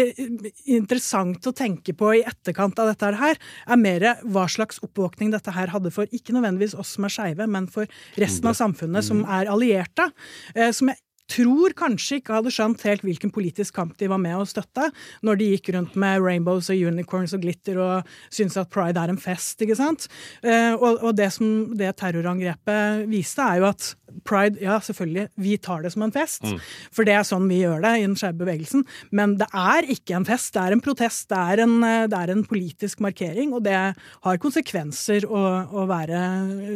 interessant 0.76 1.48
å 1.48 1.54
tenke 1.56 1.94
på 1.96 2.12
i 2.18 2.22
etterkant 2.28 2.78
av 2.82 2.90
dette 2.92 3.12
her, 3.22 3.40
er 3.66 3.80
mer 3.80 4.06
hva 4.24 4.44
slags 4.52 4.80
oppvåkning 4.84 5.32
dette 5.32 5.54
her 5.56 5.72
hadde 5.72 5.92
for 5.94 6.06
ikke 6.12 6.34
nødvendigvis 6.36 6.76
oss 6.78 6.94
som 6.96 7.08
er 7.08 7.14
skeive, 7.16 7.48
men 7.48 7.66
for 7.72 7.88
resten 8.20 8.48
av 8.52 8.58
samfunnet 8.58 9.04
som 9.06 9.24
er 9.24 9.48
allierte. 9.52 10.10
eh, 10.54 10.70
Som 10.72 10.88
jeg 10.92 10.96
tror 11.32 11.74
kanskje 11.78 12.20
ikke 12.20 12.36
hadde 12.36 12.52
skjønt 12.54 12.84
helt 12.86 13.04
hvilken 13.06 13.32
politisk 13.34 13.76
kamp 13.78 13.96
de 14.00 14.10
var 14.12 14.20
med 14.22 14.36
å 14.38 14.48
støtte, 14.48 14.90
når 15.24 15.40
de 15.40 15.50
gikk 15.54 15.72
rundt 15.76 15.96
med 15.98 16.20
rainbows 16.24 16.70
og 16.72 16.84
unicorns 16.92 17.34
og 17.36 17.44
glitter 17.44 17.80
og 17.82 18.12
syntes 18.28 18.60
at 18.60 18.70
pride 18.72 19.00
er 19.00 19.12
en 19.12 19.20
fest, 19.20 19.60
ikke 19.64 19.78
sant. 19.78 20.08
Eh, 20.44 20.74
og, 20.76 21.02
og 21.02 21.16
det 21.18 21.30
som 21.34 21.72
det 21.78 21.94
terrorangrepet 22.00 23.08
viste, 23.10 23.44
er 23.44 23.62
jo 23.62 23.68
at 23.72 23.92
pride, 24.28 24.60
ja, 24.60 24.76
selvfølgelig, 24.82 25.26
vi 25.40 25.56
tar 25.62 25.84
det 25.84 25.92
som 25.94 26.04
en 26.04 26.12
fest. 26.14 26.44
Mm. 26.44 26.58
For 26.92 27.08
det 27.08 27.16
er 27.16 27.26
sånn 27.26 27.48
vi 27.50 27.62
gjør 27.62 27.82
det 27.84 27.94
i 27.98 28.04
den 28.04 28.16
skeive 28.18 28.42
bevegelsen. 28.42 28.84
Men 29.14 29.36
det 29.40 29.48
er 29.56 29.88
ikke 29.94 30.18
en 30.18 30.28
fest, 30.28 30.52
det 30.54 30.62
er 30.62 30.76
en 30.76 30.84
protest. 30.84 31.28
Det 31.32 31.38
er 31.38 31.64
en, 31.64 31.78
det 32.12 32.18
er 32.18 32.34
en 32.34 32.44
politisk 32.48 33.00
markering, 33.04 33.54
og 33.56 33.64
det 33.66 33.78
har 33.78 34.42
konsekvenser 34.42 35.26
å, 35.28 35.42
å 35.72 35.86
være 35.90 36.22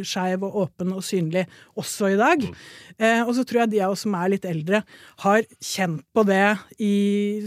skeiv 0.06 0.46
og 0.46 0.60
åpen 0.64 0.94
og 0.96 1.04
synlig 1.04 1.46
også 1.76 2.14
i 2.14 2.18
dag. 2.20 2.46
Mm. 2.46 2.56
Eh, 2.96 3.22
og 3.26 3.34
så 3.36 3.44
tror 3.44 3.64
jeg 3.64 3.74
de 3.74 3.82
av 3.84 3.94
oss 3.94 4.06
som 4.06 4.16
er 4.16 4.32
litt 4.32 4.45
eldre, 4.48 4.82
har 5.24 5.44
kjent 5.62 6.04
på 6.14 6.24
det 6.28 6.56
i 6.82 6.94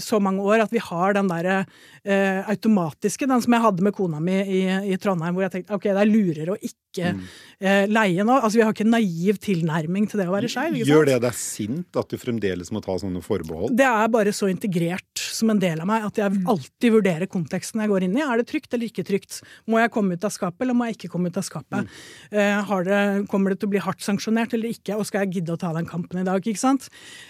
så 0.04 0.20
mange 0.24 0.44
år 0.46 0.66
at 0.66 0.74
vi 0.74 0.82
har 0.84 1.16
den 1.18 1.30
derre 1.32 1.62
eh, 2.04 2.42
automatiske, 2.50 3.28
den 3.30 3.44
som 3.44 3.56
jeg 3.56 3.66
hadde 3.66 3.86
med 3.86 3.96
kona 3.98 4.22
mi 4.24 4.38
i, 4.42 4.62
i 4.94 5.00
Trondheim, 5.02 5.36
hvor 5.36 5.48
jeg 5.48 5.56
tenkte 5.58 5.78
ok, 5.78 5.90
det 5.90 6.04
er 6.04 6.12
lurere 6.12 6.56
å 6.56 6.60
ikke 6.60 7.14
mm. 7.16 7.24
eh, 7.64 7.84
leie 7.90 8.26
nå. 8.28 8.38
Altså 8.40 8.60
vi 8.60 8.66
har 8.66 8.76
ikke 8.76 8.88
en 8.88 8.96
naiv 8.98 9.42
tilnærming 9.44 10.10
til 10.10 10.22
det 10.22 10.30
å 10.30 10.36
være 10.36 10.52
skeiv. 10.52 10.80
Gjør 10.88 11.10
det 11.12 11.20
deg 11.26 11.38
sint 11.38 12.00
at 12.00 12.12
du 12.12 12.20
fremdeles 12.22 12.74
må 12.76 12.84
ta 12.86 12.98
sånne 13.02 13.24
forbehold? 13.26 13.74
Det 13.78 13.88
er 13.88 14.14
bare 14.14 14.36
så 14.36 14.52
integrert 14.52 15.09
som 15.40 15.52
en 15.54 15.62
del 15.62 15.82
av 15.82 15.88
meg 15.90 16.06
at 16.08 16.20
jeg 16.20 16.36
mm. 16.36 16.44
alltid 16.52 16.96
vurderer 16.98 17.32
konteksten 17.32 17.84
jeg 17.84 17.92
går 17.92 18.06
inn 18.08 18.18
i. 18.18 18.24
Er 18.26 18.42
det 18.42 18.50
trygt 18.50 18.74
eller 18.76 18.90
ikke 18.90 19.06
trygt? 19.08 19.40
Må 19.70 19.80
jeg 19.82 19.92
komme 19.94 20.18
ut 20.18 20.28
av 20.28 20.34
skapet, 20.36 20.62
eller 20.66 20.78
må 20.78 20.90
jeg 20.90 20.98
ikke 20.98 21.12
komme 21.16 21.32
ut 21.32 21.40
av 21.40 21.46
skapet? 21.48 21.88
Mm. 21.88 22.40
Eh, 22.44 22.74
det, 22.90 23.00
kommer 23.32 23.54
det 23.54 23.62
til 23.62 23.70
å 23.70 23.74
bli 23.74 23.84
hardt 23.84 24.04
sanksjonert 24.06 24.54
eller 24.58 24.74
ikke, 24.76 24.98
og 25.00 25.08
skal 25.08 25.26
jeg 25.26 25.40
gidde 25.40 25.56
å 25.56 25.62
ta 25.62 25.72
den 25.76 25.90
kampen 25.90 26.22
i 26.22 26.28
dag? 26.28 26.44
ikke 26.50 26.62
sant? 26.62 26.90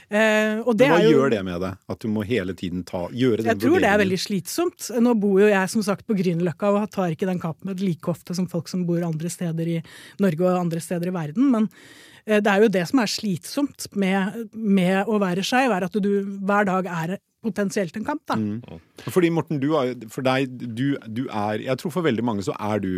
Eh, 0.10 0.60
og 0.64 0.76
det 0.80 0.90
Hva 0.92 1.00
jo, 1.04 1.14
gjør 1.18 1.34
det 1.36 1.42
med 1.48 1.62
deg? 1.64 1.80
At 1.94 2.04
du 2.04 2.10
må 2.12 2.26
hele 2.28 2.56
tiden 2.58 2.84
ta, 2.88 3.06
gjøre 3.12 3.44
den 3.44 3.52
Jeg 3.54 3.64
tror 3.64 3.84
det 3.84 3.92
er 3.92 4.02
veldig 4.02 4.20
slitsomt. 4.26 4.90
Nå 5.06 5.16
bor 5.20 5.40
jo 5.44 5.50
jeg 5.52 5.74
som 5.74 5.86
sagt 5.86 6.08
på 6.10 6.18
Grünerløkka 6.20 6.74
og 6.74 6.90
tar 6.94 7.16
ikke 7.16 7.30
den 7.30 7.42
kampen 7.42 7.76
like 7.80 8.12
ofte 8.12 8.36
som 8.38 8.50
folk 8.50 8.70
som 8.72 8.86
bor 8.88 9.04
andre 9.06 9.32
steder 9.32 9.74
i 9.78 9.80
Norge 10.24 10.46
og 10.46 10.64
andre 10.66 10.84
steder 10.84 11.12
i 11.12 11.16
verden. 11.16 11.50
men 11.54 11.70
eh, 12.26 12.40
det 12.40 12.52
er 12.52 12.66
jo 12.66 12.74
det 12.74 12.86
som 12.90 13.02
er 13.04 13.12
slitsomt 13.12 13.90
med, 13.94 14.46
med 14.54 15.10
å 15.10 15.20
være 15.22 15.46
skeiv, 15.46 15.74
er 15.74 15.88
at 15.88 16.00
du 16.00 16.12
hver 16.46 16.68
dag 16.70 16.90
er 16.90 17.18
potensielt 17.46 17.96
en 17.98 18.06
kamp, 18.08 18.22
da. 18.30 18.38
Mm. 18.40 18.84
Fordi 19.08 19.32
Morten, 19.34 19.62
du 19.62 19.74
er, 19.80 19.96
for 20.12 20.26
deg, 20.26 20.52
du, 20.60 20.94
du 21.08 21.26
er 21.28 21.64
Jeg 21.64 21.80
tror 21.80 21.94
for 21.94 22.06
veldig 22.06 22.26
mange 22.26 22.46
så 22.46 22.56
er 22.60 22.84
du 22.84 22.94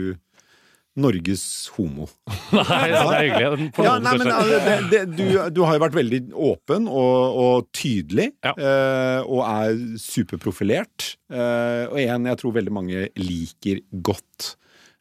Norges 1.00 1.70
homo. 1.78 2.10
nei, 2.52 2.88
det 2.92 3.00
er 3.00 3.22
hyggelig. 3.24 3.68
Ja, 3.80 3.94
nei, 4.04 4.16
men, 4.20 4.28
altså, 4.28 4.58
det, 4.66 4.74
det, 4.92 5.02
du, 5.16 5.24
du, 5.56 5.62
har 5.64 5.78
jo 5.78 5.84
vært 5.86 5.96
veldig 5.96 6.20
åpen 6.36 6.90
og, 6.92 7.38
og 7.44 7.70
tydelig, 7.76 8.28
ja. 8.44 8.52
eh, 8.52 9.22
og 9.24 9.46
er 9.46 9.80
superprofilert. 10.04 11.14
Eh, 11.32 11.86
og 11.88 12.02
en 12.02 12.28
jeg 12.28 12.42
tror 12.42 12.58
veldig 12.60 12.76
mange 12.76 13.06
liker 13.22 13.80
godt. 14.04 14.56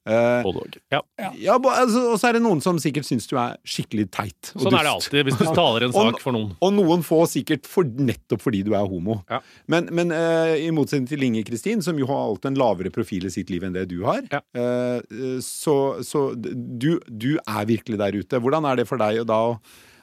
Uh, 0.09 0.41
Både 0.47 0.63
òg. 0.63 0.77
Ja. 0.95 1.01
ja 1.37 1.57
altså, 1.59 2.03
og 2.15 2.17
så 2.21 2.31
er 2.31 2.39
det 2.39 2.43
noen 2.45 2.63
som 2.65 2.79
sikkert 2.81 3.05
syns 3.05 3.29
du 3.29 3.35
er 3.37 3.59
skikkelig 3.69 4.07
teit. 4.15 4.53
sånn 4.55 4.71
dust. 4.71 4.79
er 4.79 4.87
det 4.87 4.93
alltid, 4.95 5.21
hvis 5.29 5.37
du 5.37 5.45
taler 5.59 5.87
en 5.87 5.93
sak 5.93 6.17
og, 6.17 6.23
for 6.23 6.37
noen. 6.37 6.55
Og 6.65 6.73
noen 6.73 7.05
få 7.05 7.21
sikkert 7.29 7.69
for, 7.69 7.85
nettopp 7.85 8.41
fordi 8.47 8.63
du 8.67 8.73
er 8.79 8.89
homo. 8.89 9.19
Ja. 9.29 9.43
Men, 9.71 9.91
men 9.97 10.15
uh, 10.15 10.55
i 10.57 10.71
motsetning 10.75 11.11
til 11.11 11.27
Inge 11.29 11.45
Kristin, 11.49 11.85
som 11.85 12.01
jo 12.01 12.09
har 12.09 12.25
alltid 12.31 12.55
en 12.55 12.63
lavere 12.63 12.95
profil 12.95 13.29
i 13.29 13.35
sitt 13.35 13.53
liv 13.53 13.67
enn 13.67 13.77
det 13.77 13.87
du 13.93 14.01
har, 14.07 14.25
ja. 14.33 14.41
uh, 14.57 15.37
så, 15.45 15.77
så 16.07 16.31
du, 16.35 16.97
du, 17.07 17.31
er 17.45 17.69
virkelig 17.69 18.01
der 18.01 18.17
ute. 18.17 18.41
Hvordan 18.41 18.67
er 18.71 18.81
det 18.81 18.89
for 18.89 19.01
deg 19.01 19.21
da 19.29 19.41
å 19.53 19.55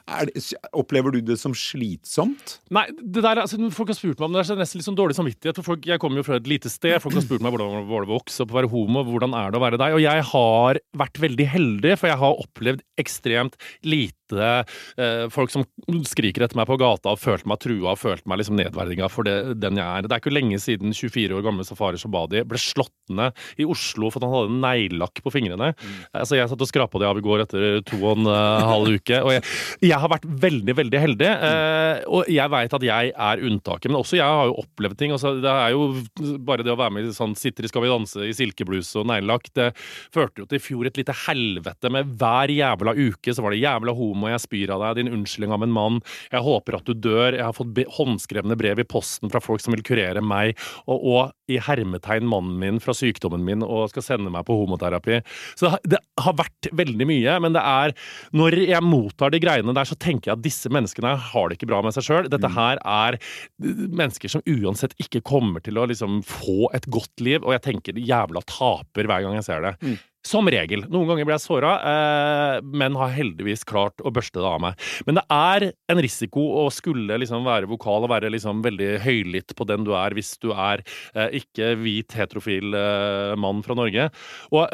det, 0.08 0.42
opplever 0.76 1.14
du 1.14 1.20
det 1.24 1.36
som 1.40 1.54
slitsomt? 1.56 2.58
Nei, 2.74 2.86
det 2.98 3.22
der, 3.24 3.42
altså, 3.44 3.60
folk 3.74 3.92
har 3.92 3.98
spurt 3.98 4.20
meg 4.20 4.28
om 4.28 4.36
det. 4.36 4.44
er 4.44 4.60
nesten 4.60 4.80
litt 4.80 4.88
sånn 4.88 4.98
dårlig 4.98 5.18
samvittighet. 5.18 5.60
Folk, 5.64 5.86
jeg 5.88 6.02
kommer 6.02 6.22
jo 6.22 6.26
fra 6.28 6.38
et 6.40 6.50
lite 6.50 6.72
sted. 6.72 6.98
Folk 7.04 7.18
har 7.18 7.26
spurt 7.26 7.44
meg 7.44 7.54
hvordan 7.54 7.88
var 7.88 8.04
det 8.04 8.10
å 8.10 8.16
vokse 8.16 8.44
opp 8.44 8.54
være 8.56 8.72
homo. 8.72 9.04
Hvordan 9.06 9.36
er 9.38 9.52
det 9.52 9.60
å 9.60 9.64
være 9.64 9.80
deg? 9.80 9.96
Og 9.98 10.04
jeg 10.04 10.28
har 10.32 10.80
vært 11.04 11.22
veldig 11.22 11.48
heldig, 11.54 11.96
for 12.00 12.12
jeg 12.12 12.22
har 12.22 12.42
opplevd 12.46 12.84
ekstremt 13.00 13.58
lite 13.86 14.17
eh, 14.36 15.24
folk 15.32 15.52
som 15.52 15.64
skriker 16.06 16.44
etter 16.44 16.58
meg 16.58 16.68
på 16.68 16.78
gata 16.80 17.14
og 17.14 17.22
følte 17.22 17.48
meg 17.48 17.60
trua 17.62 17.94
og 17.94 18.00
følte 18.00 18.28
meg 18.28 18.42
liksom 18.42 18.58
nedverdiga 18.58 19.08
for 19.12 19.28
det, 19.28 19.58
den 19.62 19.80
jeg 19.80 19.86
er. 19.86 20.06
Det 20.06 20.16
er 20.16 20.22
ikke 20.22 20.34
lenge 20.34 20.60
siden 20.62 20.92
24 20.92 21.38
år 21.38 21.46
gamle 21.46 21.66
Safari 21.66 22.00
Shabadi 22.00 22.44
ble 22.48 22.60
slått 22.60 22.94
ned 23.08 23.36
i 23.56 23.66
Oslo 23.68 24.10
for 24.12 24.20
at 24.20 24.28
han 24.28 24.36
hadde 24.36 24.60
neglelakk 24.64 25.22
på 25.24 25.32
fingrene. 25.32 25.72
Mm. 25.72 25.96
Altså, 26.20 26.36
jeg 26.38 26.50
satt 26.50 26.64
og 26.64 26.70
skrapa 26.70 27.00
det 27.00 27.08
av 27.08 27.20
i 27.20 27.24
går 27.24 27.44
etter 27.46 27.80
to 27.88 28.00
og 28.02 28.18
en 28.18 28.28
uh, 28.28 28.68
halv 28.68 28.98
uke. 28.98 29.22
og 29.22 29.32
jeg, 29.36 29.44
jeg, 29.86 29.96
har 29.98 30.12
vært 30.12 30.26
veldig, 30.44 30.74
veldig 30.82 31.02
heldig. 31.02 31.30
Eh, 31.48 32.02
og 32.12 32.28
jeg 32.30 32.52
veit 32.52 32.76
at 32.78 32.86
jeg 32.86 33.12
er 33.14 33.44
unntaket, 33.48 33.90
men 33.90 34.00
også 34.00 34.18
jeg 34.18 34.38
har 34.38 34.50
jo 34.50 34.58
opplevd 34.62 34.98
ting. 35.00 35.14
Altså, 35.16 35.34
det 35.42 35.52
er 35.52 35.74
jo 35.74 36.36
bare 36.44 36.66
det 36.66 36.74
å 36.74 36.78
være 36.78 36.96
med 36.98 37.08
i 37.08 37.16
sånn 37.16 37.36
Sitter 37.38 37.66
i 37.66 37.70
Skal 37.70 37.84
vi 37.84 37.90
danse 37.90 38.24
i 38.26 38.34
silkebluse 38.36 38.98
og 39.00 39.08
neglelakk, 39.10 39.50
det 39.56 39.70
førte 40.14 40.42
jo 40.42 40.48
til 40.48 40.58
i 40.58 40.62
fjor 40.62 40.88
et 40.88 40.98
lite 40.98 41.14
helvete 41.26 41.90
med 41.92 42.10
hver 42.18 42.50
jævla 42.52 42.94
uke 42.98 43.34
så 43.34 43.44
var 43.44 43.54
det 43.54 43.62
jævla 43.62 43.94
homo 43.96 44.17
må 44.18 44.32
jeg 44.32 44.44
spyr 44.44 44.74
av 44.74 44.84
deg, 44.84 45.02
din 45.02 45.12
unnskyldning 45.16 45.54
av 45.54 45.64
en 45.64 45.74
mann, 45.74 46.00
jeg 46.32 46.44
håper 46.44 46.78
at 46.78 46.88
du 46.88 46.94
dør, 46.94 47.36
jeg 47.36 47.44
har 47.44 47.56
fått 47.56 47.82
håndskrevne 47.98 48.58
brev 48.58 48.82
i 48.82 48.88
posten 48.88 49.32
fra 49.32 49.42
folk 49.42 49.62
som 49.64 49.74
vil 49.74 49.84
kurere 49.86 50.22
meg, 50.24 50.58
og, 50.86 50.98
og 50.98 51.34
i 51.48 51.58
hermetegn 51.64 52.28
mannen 52.28 52.58
min 52.60 52.80
fra 52.82 52.92
sykdommen 52.96 53.44
min 53.46 53.64
og 53.64 53.88
skal 53.92 54.04
sende 54.04 54.32
meg 54.32 54.44
på 54.48 54.56
homoterapi. 54.58 55.20
Så 55.58 55.72
det 55.88 56.00
har 56.20 56.36
vært 56.36 56.68
veldig 56.76 57.08
mye, 57.08 57.38
men 57.44 57.56
det 57.56 57.62
er 57.64 57.94
Når 58.36 58.56
jeg 58.68 58.84
mottar 58.84 59.32
de 59.32 59.40
greiene 59.40 59.72
der, 59.74 59.86
så 59.88 59.96
tenker 59.96 60.30
jeg 60.30 60.38
at 60.38 60.44
disse 60.44 60.70
menneskene 60.72 61.14
har 61.30 61.48
det 61.48 61.58
ikke 61.58 61.70
bra 61.70 61.80
med 61.84 61.94
seg 61.96 62.04
sjøl. 62.06 62.28
Dette 62.30 62.50
mm. 62.50 62.56
her 62.58 62.80
er 62.82 63.18
mennesker 63.62 64.32
som 64.32 64.44
uansett 64.44 64.94
ikke 65.00 65.22
kommer 65.26 65.64
til 65.64 65.78
å 65.78 65.86
liksom 65.88 66.20
få 66.26 66.68
et 66.76 66.88
godt 66.92 67.24
liv, 67.24 67.40
og 67.44 67.54
jeg 67.56 67.64
tenker 67.68 67.98
jævla 67.98 68.42
taper 68.48 69.08
hver 69.08 69.24
gang 69.24 69.38
jeg 69.38 69.48
ser 69.48 69.64
det. 69.64 69.74
Mm. 69.80 69.96
Som 70.26 70.48
regel. 70.50 70.82
Noen 70.90 71.06
ganger 71.06 71.26
blir 71.28 71.36
jeg 71.36 71.44
såra, 71.44 71.72
eh, 71.88 72.64
men 72.66 72.96
har 72.98 73.12
heldigvis 73.14 73.62
klart 73.68 74.02
å 74.02 74.10
børste 74.12 74.42
det 74.42 74.48
av 74.50 74.58
meg. 74.60 74.74
Men 75.06 75.20
det 75.20 75.24
er 75.30 75.68
en 75.94 76.02
risiko 76.02 76.42
å 76.58 76.64
skulle 76.74 77.20
liksom 77.22 77.46
være 77.46 77.70
vokal 77.70 78.04
og 78.04 78.10
være 78.10 78.32
liksom 78.34 78.60
veldig 78.66 78.90
høylytt 79.04 79.54
på 79.56 79.66
den 79.70 79.86
du 79.86 79.94
er, 79.94 80.16
hvis 80.18 80.34
du 80.42 80.50
er 80.52 80.82
eh, 81.14 81.38
ikke 81.38 81.70
hvit, 81.80 82.18
heterofil 82.18 82.74
eh, 82.74 83.34
mann 83.38 83.62
fra 83.62 83.78
Norge. 83.78 84.08
Og 84.50 84.66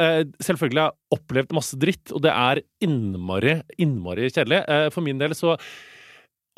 selvfølgelig 0.43 0.81
har 0.81 0.95
jeg 0.95 1.19
opplevd 1.21 1.57
masse 1.61 1.79
dritt, 1.79 2.15
og 2.17 2.25
det 2.25 2.33
er 2.33 2.63
innmari, 2.85 3.59
innmari 3.79 4.31
kjedelig. 4.33 4.65
For 4.95 5.05
min 5.05 5.21
del 5.21 5.37
så 5.37 5.59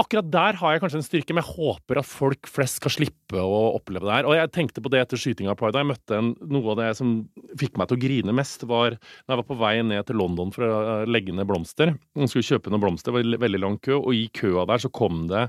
akkurat 0.00 0.29
der 0.29 0.59
har 0.61 0.75
jeg 0.75 0.83
kanskje 0.83 0.99
en 1.00 1.07
styrke, 1.07 1.35
men 1.35 1.43
jeg 1.43 1.57
håper 1.57 2.00
at 2.00 2.09
folk 2.09 2.50
flest 2.50 2.81
skal 2.81 2.93
slippe 2.93 3.41
å 3.41 3.61
oppleve 3.79 4.05
det 4.05 4.19
her. 4.19 4.29
Og 4.29 4.37
jeg 4.37 4.53
tenkte 4.55 4.85
på 4.85 4.93
det 4.93 5.00
etter 5.03 5.21
skytinga 5.21 5.55
av 5.55 5.59
Pride. 5.61 5.81
Jeg 5.81 5.91
møtte 5.91 6.21
en, 6.21 6.33
noe 6.53 6.75
av 6.75 6.81
det 6.83 6.91
som 6.99 7.17
fikk 7.59 7.81
meg 7.81 7.88
til 7.88 7.99
å 7.99 8.03
grine 8.05 8.37
mest, 8.37 8.67
var 8.69 8.99
da 8.99 9.35
jeg 9.35 9.43
var 9.43 9.49
på 9.49 9.59
vei 9.62 9.75
ned 9.87 10.07
til 10.09 10.21
London 10.21 10.53
for 10.55 10.69
å 10.69 10.79
eh, 10.85 11.09
legge 11.09 11.35
ned 11.37 11.49
blomster. 11.49 11.97
Jeg 12.17 12.33
skulle 12.33 12.50
kjøpe 12.53 12.73
noen 12.73 12.85
blomster, 12.85 13.12
det 13.12 13.37
var 13.37 13.45
veldig 13.47 13.62
lang 13.62 13.81
kø, 13.81 14.00
og 14.03 14.12
i 14.17 14.26
køa 14.37 14.67
der 14.69 14.85
så 14.85 14.93
kom 14.93 15.26
det 15.33 15.49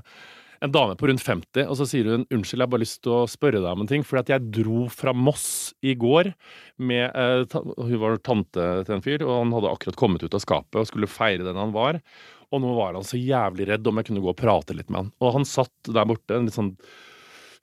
en 0.64 0.72
dame 0.74 0.96
på 0.98 1.06
rundt 1.06 1.22
50, 1.22 1.68
og 1.70 1.76
så 1.78 1.86
sier 1.86 2.08
hun 2.10 2.24
unnskyld, 2.34 2.58
jeg 2.58 2.66
har 2.66 2.72
bare 2.72 2.82
lyst 2.82 3.00
til 3.04 3.14
å 3.14 3.28
spørre 3.30 3.60
deg 3.62 3.68
om 3.70 3.84
en 3.84 3.90
ting. 3.90 4.04
Fordi 4.06 4.34
jeg 4.34 4.48
dro 4.56 4.86
fra 4.90 5.14
Moss 5.14 5.70
i 5.86 5.94
går 5.98 6.32
med 6.82 7.04
eh, 7.06 7.58
Hun 7.78 8.00
var 8.02 8.18
tante 8.26 8.66
til 8.86 8.96
en 8.96 9.04
fyr, 9.04 9.22
og 9.26 9.44
han 9.44 9.54
hadde 9.54 9.70
akkurat 9.70 10.00
kommet 10.00 10.24
ut 10.24 10.34
av 10.34 10.42
skapet 10.42 10.80
og 10.80 10.90
skulle 10.90 11.10
feire 11.10 11.46
den 11.46 11.60
han 11.60 11.74
var. 11.76 12.00
Og 12.54 12.62
nå 12.64 12.72
var 12.78 12.96
han 12.96 13.06
så 13.06 13.20
jævlig 13.20 13.68
redd 13.68 13.86
om 13.90 14.00
jeg 14.00 14.08
kunne 14.08 14.24
gå 14.24 14.32
og 14.32 14.40
prate 14.40 14.76
litt 14.76 14.88
med 14.88 15.02
han. 15.02 15.12
Og 15.20 15.36
han 15.36 15.46
satt 15.48 15.90
der 15.90 16.08
borte, 16.08 16.36
en 16.36 16.48
litt 16.48 16.56
sånn 16.56 16.74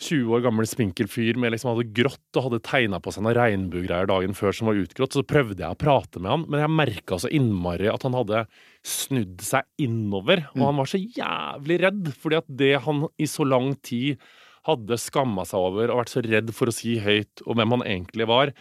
20 0.03 0.33
år 0.35 0.41
gammel 0.43 0.67
spinkel 0.67 1.07
fyr 1.07 1.37
med 1.39 1.53
liksom 1.53 1.71
hadde 1.71 1.87
grått 1.95 2.37
og 2.37 2.47
hadde 2.49 2.61
tegna 2.67 2.99
på 2.99 3.13
seg 3.15 3.23
noen 3.23 3.37
regnbuegreier 3.37 4.09
dagen 4.09 4.35
før 4.35 4.55
som 4.55 4.69
var 4.69 4.79
utgrått. 4.81 5.15
Så 5.15 5.23
prøvde 5.27 5.63
jeg 5.63 5.71
å 5.71 5.79
prate 5.79 6.21
med 6.21 6.33
han, 6.33 6.45
men 6.51 6.63
jeg 6.65 6.75
merka 6.75 7.19
så 7.21 7.31
innmari 7.31 7.87
at 7.91 8.03
han 8.05 8.17
hadde 8.17 8.45
snudd 8.85 9.43
seg 9.45 9.67
innover. 9.81 10.45
Og 10.55 10.65
han 10.67 10.81
var 10.81 10.91
så 10.91 10.99
jævlig 11.01 11.79
redd, 11.85 12.09
fordi 12.19 12.41
at 12.41 12.49
det 12.63 12.73
han 12.85 13.05
i 13.15 13.29
så 13.29 13.47
lang 13.47 13.73
tid 13.85 14.19
hadde 14.65 14.97
skamma 14.99 15.45
seg 15.47 15.61
over 15.61 15.91
og 15.91 16.01
vært 16.01 16.15
så 16.15 16.25
redd 16.25 16.49
for 16.57 16.69
å 16.69 16.73
si 16.75 16.97
høyt 17.01 17.45
om 17.45 17.59
hvem 17.59 17.77
han 17.77 17.85
egentlig 17.85 18.27
var, 18.29 18.51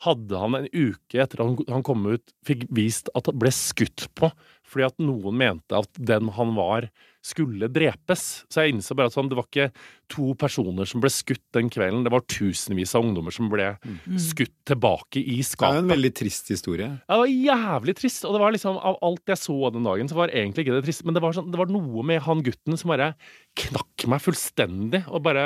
hadde 0.00 0.38
han 0.40 0.56
en 0.56 0.68
uke 0.72 1.20
etter 1.20 1.42
at 1.44 1.66
han 1.68 1.84
kom 1.84 2.06
ut, 2.08 2.32
fikk 2.48 2.64
vist 2.72 3.10
at 3.18 3.28
han 3.28 3.36
ble 3.40 3.52
skutt 3.52 4.06
på 4.16 4.30
fordi 4.70 4.86
at 4.86 5.00
noen 5.02 5.38
mente 5.40 5.78
at 5.78 5.98
den 5.98 6.30
han 6.36 6.52
var, 6.56 6.86
skulle 7.24 7.68
drepes. 7.68 8.22
Så 8.48 8.62
jeg 8.62 8.74
innså 8.74 8.94
bare 8.96 9.10
at 9.10 9.14
sånn, 9.14 9.28
det 9.28 9.36
var 9.36 9.48
ikke 9.48 9.66
to 10.10 10.30
personer 10.40 10.88
som 10.88 11.02
ble 11.02 11.10
skutt 11.12 11.42
den 11.56 11.68
kvelden, 11.72 12.04
det 12.06 12.12
var 12.14 12.24
tusenvis 12.30 12.94
av 12.96 13.04
ungdommer 13.04 13.34
som 13.34 13.50
ble 13.52 13.66
mm. 13.76 14.14
skutt 14.24 14.54
tilbake 14.70 15.20
i 15.20 15.40
skapet. 15.44 15.66
Det 15.66 15.76
er 15.76 15.82
jo 15.82 15.86
en 15.86 15.94
veldig 15.94 16.12
trist 16.22 16.48
historie. 16.52 16.88
Ja, 16.88 17.18
det 17.18 17.20
var 17.20 17.34
jævlig 17.34 17.96
trist. 17.98 18.24
Og 18.24 18.36
det 18.36 18.44
var 18.44 18.56
liksom, 18.56 18.78
av 18.78 19.00
alt 19.10 19.34
jeg 19.34 19.42
så 19.42 19.58
den 19.74 19.90
dagen, 19.90 20.10
så 20.10 20.20
var 20.20 20.32
egentlig 20.32 20.66
ikke 20.66 20.78
det 20.78 20.86
trist. 20.88 21.04
Men 21.04 21.18
det 21.18 21.24
var, 21.26 21.36
sånn, 21.36 21.50
det 21.52 21.60
var 21.60 21.74
noe 21.74 22.06
med 22.06 22.24
han 22.24 22.46
gutten 22.46 22.80
som 22.80 22.94
bare 22.94 23.12
knakk 23.60 24.08
meg 24.10 24.24
fullstendig. 24.24 25.04
Og 25.10 25.24
bare 25.26 25.44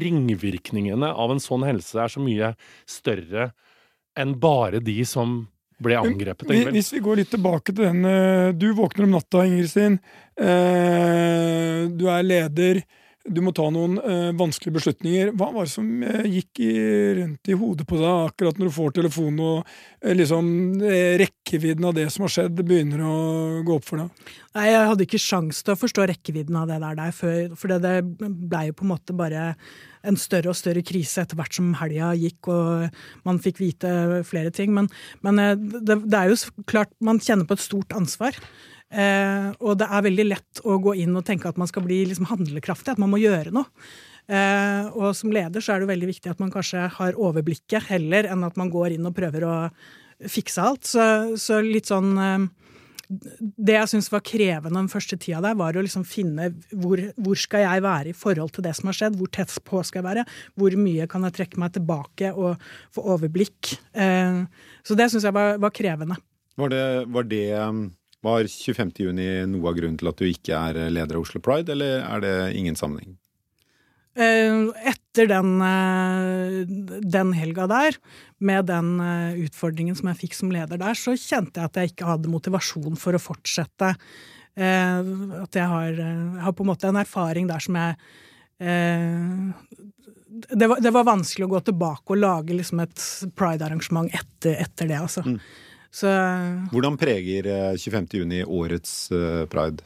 ringvirkningene 0.00 1.10
av 1.12 1.32
en 1.32 1.42
sånn 1.42 1.66
helse 1.66 1.98
er 2.00 2.12
så 2.12 2.22
mye 2.22 2.54
større 2.88 3.50
enn 4.18 4.36
bare 4.40 4.80
de 4.84 5.00
som 5.08 5.42
ble 5.82 5.96
angrepet. 5.98 6.48
Vi, 6.50 6.60
hvis 6.76 6.92
vi 6.94 7.02
går 7.04 7.22
litt 7.22 7.32
tilbake 7.34 7.72
til 7.72 7.82
den 7.82 8.04
eh, 8.08 8.50
Du 8.56 8.68
våkner 8.76 9.06
om 9.08 9.16
natta, 9.16 9.44
Ingrid 9.46 9.70
Stin. 9.72 9.98
Eh, 10.38 11.80
du 11.90 12.06
er 12.10 12.26
leder. 12.26 12.84
Du 13.24 13.40
må 13.40 13.54
ta 13.56 13.64
noen 13.72 13.96
eh, 14.04 14.34
vanskelige 14.36 14.76
beslutninger. 14.76 15.30
Hva 15.32 15.48
var 15.54 15.64
det 15.64 15.72
som 15.72 15.86
eh, 16.04 16.26
gikk 16.28 16.60
i, 16.60 16.72
rundt 17.20 17.48
i 17.48 17.56
hodet 17.56 17.86
på 17.88 17.96
deg 17.96 18.10
akkurat 18.10 18.60
når 18.60 18.68
du 18.68 18.74
får 18.76 18.92
telefonen 18.98 19.40
og 19.40 19.70
eh, 20.04 20.12
liksom 20.18 20.50
eh, 20.84 21.14
rekkevidden 21.22 21.88
av 21.88 21.96
det 21.96 22.04
som 22.12 22.26
har 22.26 22.34
skjedd, 22.34 22.60
begynner 22.60 23.00
å 23.08 23.14
gå 23.64 23.78
opp 23.78 23.88
for 23.88 24.02
deg? 24.02 24.28
Nei, 24.58 24.66
jeg 24.68 24.90
hadde 24.90 25.06
ikke 25.08 25.22
sjans 25.24 25.62
til 25.64 25.72
å 25.72 25.80
forstå 25.80 26.06
rekkevidden 26.12 26.60
av 26.60 26.68
det 26.68 26.78
der, 26.84 27.00
der 27.00 27.16
før, 27.16 27.40
for 27.56 27.72
det 27.72 27.96
blei 28.20 28.66
jo 28.68 28.76
på 28.76 28.84
en 28.84 28.92
måte 28.92 29.16
bare 29.16 29.48
en 30.04 30.20
større 30.20 30.52
og 30.52 30.58
større 30.58 30.84
krise 30.84 31.24
etter 31.24 31.38
hvert 31.38 31.56
som 31.56 31.72
helga 31.80 32.12
gikk 32.18 32.50
og 32.52 33.00
man 33.24 33.40
fikk 33.42 33.62
vite 33.62 33.90
flere 34.28 34.52
ting. 34.54 34.74
Men, 34.76 34.90
men 35.24 35.40
eh, 35.40 35.56
det, 35.56 36.02
det, 36.04 36.20
er 36.20 36.32
jo 36.32 36.64
klart 36.68 36.92
man 37.04 37.22
kjenner 37.22 37.48
på 37.48 37.56
et 37.56 37.64
stort 37.64 37.96
ansvar. 37.96 38.36
Eh, 38.94 39.50
og 39.58 39.78
det 39.80 39.88
er 39.90 40.06
veldig 40.06 40.26
lett 40.28 40.62
å 40.62 40.78
gå 40.82 40.94
inn 41.02 41.16
og 41.18 41.24
tenke 41.26 41.50
at 41.50 41.58
man 41.60 41.70
skal 41.70 41.84
bli 41.86 42.04
liksom 42.06 42.28
handlekraftig, 42.30 42.94
at 42.94 43.02
man 43.02 43.10
må 43.10 43.18
gjøre 43.22 43.54
noe. 43.54 43.66
Eh, 44.24 44.86
og 44.96 45.12
som 45.18 45.32
leder 45.34 45.60
så 45.60 45.74
er 45.74 45.82
det 45.82 45.90
veldig 45.90 46.08
viktig 46.14 46.30
at 46.32 46.38
man 46.40 46.52
kanskje 46.52 46.86
har 46.94 47.18
overblikket 47.20 47.90
heller 47.90 48.30
enn 48.30 48.46
at 48.46 48.56
man 48.56 48.70
går 48.72 48.94
inn 48.94 49.08
og 49.10 49.16
prøver 49.16 49.44
å 49.44 49.56
fikse 50.30 50.62
alt. 50.62 50.86
Så, 50.88 51.04
så 51.40 51.58
litt 51.64 51.90
sånn 51.90 52.14
eh, 52.16 52.46
det 53.08 53.76
jeg 53.76 53.90
syns 53.92 54.08
var 54.12 54.22
krevende 54.24 54.78
den 54.78 54.90
første 54.92 55.18
tida 55.20 55.42
der, 55.44 55.56
var 55.58 55.76
å 55.76 55.82
liksom 55.84 56.06
finne 56.08 56.50
hvor, 56.72 57.00
hvor, 57.18 57.38
skal 57.38 57.66
jeg 57.66 57.84
være 57.84 58.12
i 58.12 58.16
forhold 58.16 58.54
til 58.54 58.64
det 58.66 58.74
som 58.78 58.88
har 58.88 58.98
skjedd, 58.98 59.18
hvor 59.20 59.32
tett 59.34 59.52
på 59.66 59.82
skal 59.84 60.00
jeg 60.00 60.08
være, 60.08 60.24
hvor 60.58 60.76
mye 60.80 61.08
kan 61.10 61.26
jeg 61.28 61.36
trekke 61.40 61.60
meg 61.60 61.74
tilbake 61.76 62.32
og 62.32 62.62
få 62.94 63.04
overblikk. 63.16 63.74
Eh, 63.92 64.40
så 64.86 64.96
det 64.98 65.10
syns 65.12 65.28
jeg 65.28 65.36
var, 65.36 65.58
var, 65.62 65.74
krevende. 65.74 66.18
Var 66.60 66.70
det, 66.70 66.86
var 67.10 67.28
det 67.28 67.46
um, 67.58 67.84
var 68.24 68.48
25. 68.48 68.94
juni 69.04 69.28
noe 69.50 69.70
av 69.70 69.76
grunnen 69.76 70.00
til 70.00 70.10
at 70.10 70.20
du 70.20 70.26
ikke 70.28 70.56
er 70.70 70.88
leder 70.92 71.18
av 71.18 71.26
Oslo 71.26 71.42
Pride, 71.44 71.74
eller 71.76 72.02
er 72.02 72.24
det 72.24 72.34
ingen 72.58 72.78
sammenheng? 72.78 73.18
Eh, 74.14 74.68
etter 74.86 75.26
den, 75.26 75.56
eh, 75.62 76.66
den 77.02 77.32
helga 77.34 77.66
der, 77.66 77.96
med 78.38 78.68
den 78.70 79.00
eh, 79.02 79.40
utfordringen 79.42 79.96
som 79.98 80.12
jeg 80.12 80.20
fikk 80.20 80.36
som 80.38 80.52
leder 80.54 80.78
der, 80.78 80.94
så 80.94 81.16
kjente 81.18 81.58
jeg 81.58 81.70
at 81.70 81.80
jeg 81.80 81.92
ikke 81.92 82.06
hadde 82.12 82.30
motivasjon 82.30 82.94
for 83.00 83.16
å 83.16 83.22
fortsette. 83.22 83.94
At 84.54 85.56
jeg 85.58 85.66
har, 85.66 85.96
jeg 85.98 86.42
har 86.44 86.52
på 86.54 86.62
en 86.62 86.68
måte 86.68 86.86
en 86.86 87.00
erfaring 87.00 87.48
der 87.50 87.58
som 87.58 87.74
jeg 87.74 87.96
det 90.54 90.68
var, 90.70 90.78
det 90.78 90.92
var, 90.94 91.08
vanskelig 91.08 91.48
å 91.48 91.50
gå 91.56 91.60
tilbake 91.66 92.14
og 92.14 92.20
lage 92.20 92.54
liksom 92.54 92.84
et 92.84 93.02
pride-arrangement 93.34 94.14
etter, 94.14 94.54
etter, 94.62 94.86
det, 94.92 95.00
altså. 95.00 95.24
Mm. 95.26 95.40
Så, 95.94 96.10
Hvordan 96.72 96.96
preger 96.98 97.46
25. 97.78 98.24
Eh, 98.40 98.48
årets 98.50 98.94
uh, 99.14 99.44
pride? 99.46 99.84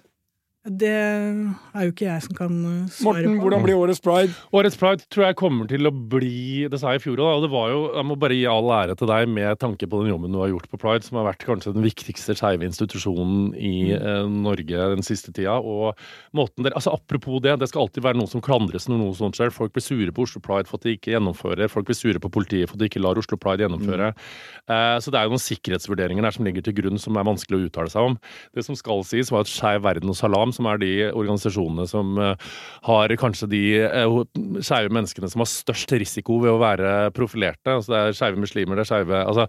Det 0.69 0.93
er 0.93 1.87
jo 1.87 1.93
ikke 1.93 2.07
jeg 2.09 2.25
som 2.27 2.37
kan 2.37 2.55
uh, 2.61 2.91
svare 2.93 3.23
Morten, 3.23 3.37
på. 3.39 3.45
hvordan 3.45 3.65
blir 3.65 3.79
årets 3.79 4.03
pride? 4.05 4.35
Årets 4.53 4.77
pride 4.81 5.07
tror 5.09 5.29
jeg 5.29 5.39
kommer 5.41 5.69
til 5.71 5.89
å 5.89 5.93
bli 5.93 6.67
Det 6.71 6.81
sa 6.81 6.93
jeg 6.93 7.01
i 7.01 7.05
fjor 7.07 7.23
òg, 7.25 7.39
og 7.39 7.45
det 7.47 7.51
var 7.53 7.71
jo 7.73 7.81
Jeg 7.97 8.09
må 8.09 8.17
bare 8.21 8.37
gi 8.37 8.45
all 8.51 8.69
ære 8.75 8.97
til 8.99 9.11
deg 9.11 9.31
med 9.33 9.61
tanke 9.63 9.89
på 9.89 10.03
den 10.03 10.13
jobben 10.13 10.35
du 10.35 10.41
har 10.43 10.51
gjort 10.53 10.69
på 10.73 10.81
pride, 10.81 11.07
som 11.07 11.21
har 11.21 11.29
vært 11.31 11.47
kanskje 11.49 11.75
den 11.77 11.87
viktigste 11.87 12.37
skeive 12.39 12.67
institusjonen 12.69 13.53
i 13.57 13.95
mm. 13.95 13.95
eh, 13.99 14.23
Norge 14.49 14.89
den 14.95 15.07
siste 15.07 15.33
tida. 15.35 15.57
Og 15.59 15.97
måten 16.37 16.67
der, 16.67 16.77
altså 16.77 16.93
Apropos 16.99 17.41
det, 17.45 17.55
det 17.61 17.69
skal 17.71 17.87
alltid 17.87 18.05
være 18.05 18.19
noen 18.19 18.31
som 18.31 18.43
klandres 18.45 18.89
når 18.91 19.01
noe 19.01 19.17
sånt 19.17 19.39
skjer. 19.39 19.53
Folk 19.55 19.75
blir 19.77 19.85
sure 19.85 20.13
på 20.15 20.27
Oslo 20.27 20.43
Pride 20.45 20.69
for 20.69 20.81
at 20.81 20.87
de 20.87 20.97
ikke 20.97 21.13
gjennomfører. 21.15 21.71
Folk 21.73 21.89
blir 21.89 21.97
sure 21.99 22.21
på 22.23 22.31
politiet 22.33 22.69
for 22.69 22.77
at 22.77 22.83
de 22.83 22.91
ikke 22.91 23.03
lar 23.03 23.21
Oslo 23.21 23.39
Pride 23.41 23.65
gjennomføre. 23.65 24.11
Mm. 24.13 24.75
Eh, 24.75 24.97
så 25.05 25.15
det 25.15 25.21
er 25.21 25.29
jo 25.29 25.35
noen 25.35 25.45
sikkerhetsvurderinger 25.45 26.27
der 26.27 26.37
som 26.37 26.49
ligger 26.49 26.67
til 26.67 26.77
grunn 26.81 27.01
som 27.01 27.17
er 27.17 27.29
vanskelig 27.29 27.61
å 27.61 27.69
uttale 27.69 27.93
seg 27.93 28.13
om. 28.13 28.19
Det 28.57 28.67
som 28.67 28.79
skal 28.79 29.05
sies, 29.09 29.33
var 29.33 29.47
at 29.47 29.53
Skeiv 29.53 29.85
Verden 29.87 30.13
og 30.13 30.19
Salam 30.19 30.55
som 30.59 30.69
er 30.71 30.83
de 30.83 30.93
organisasjonene 31.13 31.87
som 31.89 32.19
eh, 32.23 32.51
har 32.89 33.15
kanskje 33.21 33.51
de 33.51 33.63
eh, 33.87 34.19
skeive 34.65 34.93
menneskene 34.95 35.31
som 35.31 35.45
har 35.45 35.51
størst 35.51 35.95
risiko 36.01 36.41
ved 36.43 36.53
å 36.53 36.61
være 36.61 37.13
profilerte. 37.17 37.79
Altså 37.79 37.95
det 37.95 38.01
er 38.01 38.19
skeive 38.19 38.43
muslimer, 38.43 38.79
det 38.79 38.87
er 38.87 38.91
skeive 38.93 39.23
altså, 39.25 39.47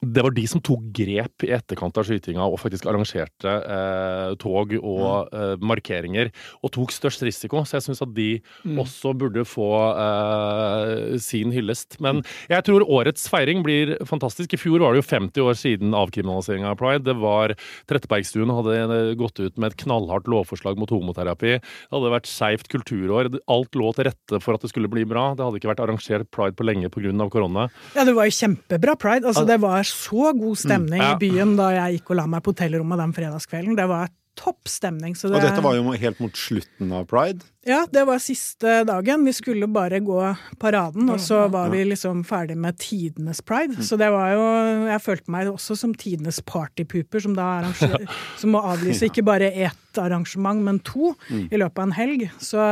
Det 0.00 0.24
var 0.26 0.36
de 0.36 0.46
som 0.50 0.62
tok 0.64 0.86
grep 0.96 1.46
i 1.46 1.52
etterkant 1.56 1.98
av 2.00 2.06
skytinga 2.06 2.46
og 2.46 2.60
faktisk 2.62 2.88
arrangerte 2.90 3.56
eh, 3.60 4.34
tog 4.40 4.74
og 4.80 5.30
eh, 5.34 5.54
markeringer, 5.64 6.30
og 6.64 6.74
tok 6.74 6.94
størst 6.94 7.24
risiko. 7.26 7.64
Så 7.64 7.78
jeg 7.78 7.88
syns 7.88 8.02
at 8.04 8.14
de 8.16 8.30
mm. 8.64 8.78
også 8.82 9.14
burde 9.18 9.44
få 9.48 9.70
eh, 9.90 11.16
sin 11.22 11.54
hyllest. 11.54 11.98
Men 12.02 12.22
jeg 12.50 12.66
tror 12.66 12.86
årets 12.86 13.26
feiring 13.30 13.64
blir 13.66 13.96
fantastisk. 14.08 14.54
I 14.54 14.60
fjor 14.60 14.84
var 14.84 14.94
det 14.94 15.02
jo 15.02 15.08
50 15.10 15.46
år 15.46 15.58
siden 15.58 15.96
avkriminaliseringa 15.96 16.74
av 16.74 16.80
pride. 16.80 17.06
Det 17.08 17.16
var 17.20 17.56
Trettebergstuen 17.90 18.52
hadde 18.54 19.00
gått 19.20 19.40
ut 19.40 19.56
med 19.60 19.72
et 19.72 19.80
knallhardt 19.84 20.28
lovforslag 20.40 20.80
mot 20.80 20.90
homoterapi. 20.90 21.58
Det 21.60 21.94
hadde 21.94 22.14
vært 22.16 22.30
skeivt 22.30 22.70
kulturår. 22.72 23.30
Alt 23.50 23.78
lå 23.78 23.92
til 23.96 24.10
rette 24.10 24.42
for 24.42 24.56
at 24.56 24.64
det 24.64 24.72
skulle 24.72 24.90
bli 24.92 25.06
bra. 25.08 25.30
Det 25.36 25.46
hadde 25.46 25.60
ikke 25.60 25.72
vært 25.72 25.84
arrangert 25.86 26.30
pride 26.34 26.56
på 26.58 26.66
lenge 26.66 26.90
pga. 26.92 27.28
korona. 27.30 27.68
Ja, 27.94 28.04
det 28.04 28.14
var 28.16 28.28
jo 28.28 28.36
kjempebra 28.36 28.96
pride. 29.00 29.26
Altså, 29.30 29.46
det 29.48 29.60
var 29.62 29.84
så 29.86 30.32
god 30.36 30.56
stemning 30.58 31.00
mm, 31.00 31.06
ja. 31.06 31.14
i 31.14 31.20
byen 31.20 31.56
da 31.58 31.70
jeg 31.76 32.00
gikk 32.00 32.14
og 32.14 32.20
la 32.20 32.26
meg 32.30 32.44
på 32.44 32.54
hotellrommet 32.54 33.00
den 33.00 33.14
fredagskvelden. 33.16 33.78
Det 33.78 33.86
var 33.90 34.10
topp 34.40 34.68
stemning. 34.70 35.14
Det... 35.14 35.28
Og 35.28 35.42
dette 35.42 35.62
var 35.64 35.76
jo 35.76 35.92
helt 36.00 36.20
mot 36.22 36.36
slutten 36.36 36.92
av 36.96 37.06
pride? 37.10 37.44
Ja, 37.68 37.82
det 37.92 38.06
var 38.08 38.22
siste 38.24 38.80
dagen. 38.88 39.26
Vi 39.28 39.34
skulle 39.36 39.68
bare 39.68 40.00
gå 40.00 40.18
paraden, 40.62 41.10
og 41.12 41.20
så 41.20 41.42
var 41.52 41.68
vi 41.74 41.82
liksom 41.84 42.22
ferdig 42.24 42.56
med 42.56 42.78
tidenes 42.80 43.42
pride. 43.44 43.76
Mm. 43.76 43.84
Så 43.84 43.98
det 44.00 44.08
var 44.14 44.32
jo 44.32 44.46
Jeg 44.88 45.04
følte 45.04 45.34
meg 45.34 45.50
også 45.52 45.76
som 45.76 45.94
tidenes 45.94 46.40
partypooper, 46.40 47.20
som 47.20 47.36
da 47.36 47.50
som 48.40 48.54
må 48.56 48.64
avlyse 48.64 49.10
ikke 49.10 49.26
bare 49.26 49.52
ett 49.52 50.00
arrangement, 50.00 50.64
men 50.64 50.80
to 50.80 51.14
mm. 51.28 51.48
i 51.50 51.60
løpet 51.60 51.82
av 51.82 51.90
en 51.90 51.98
helg. 51.98 52.28
Så 52.40 52.64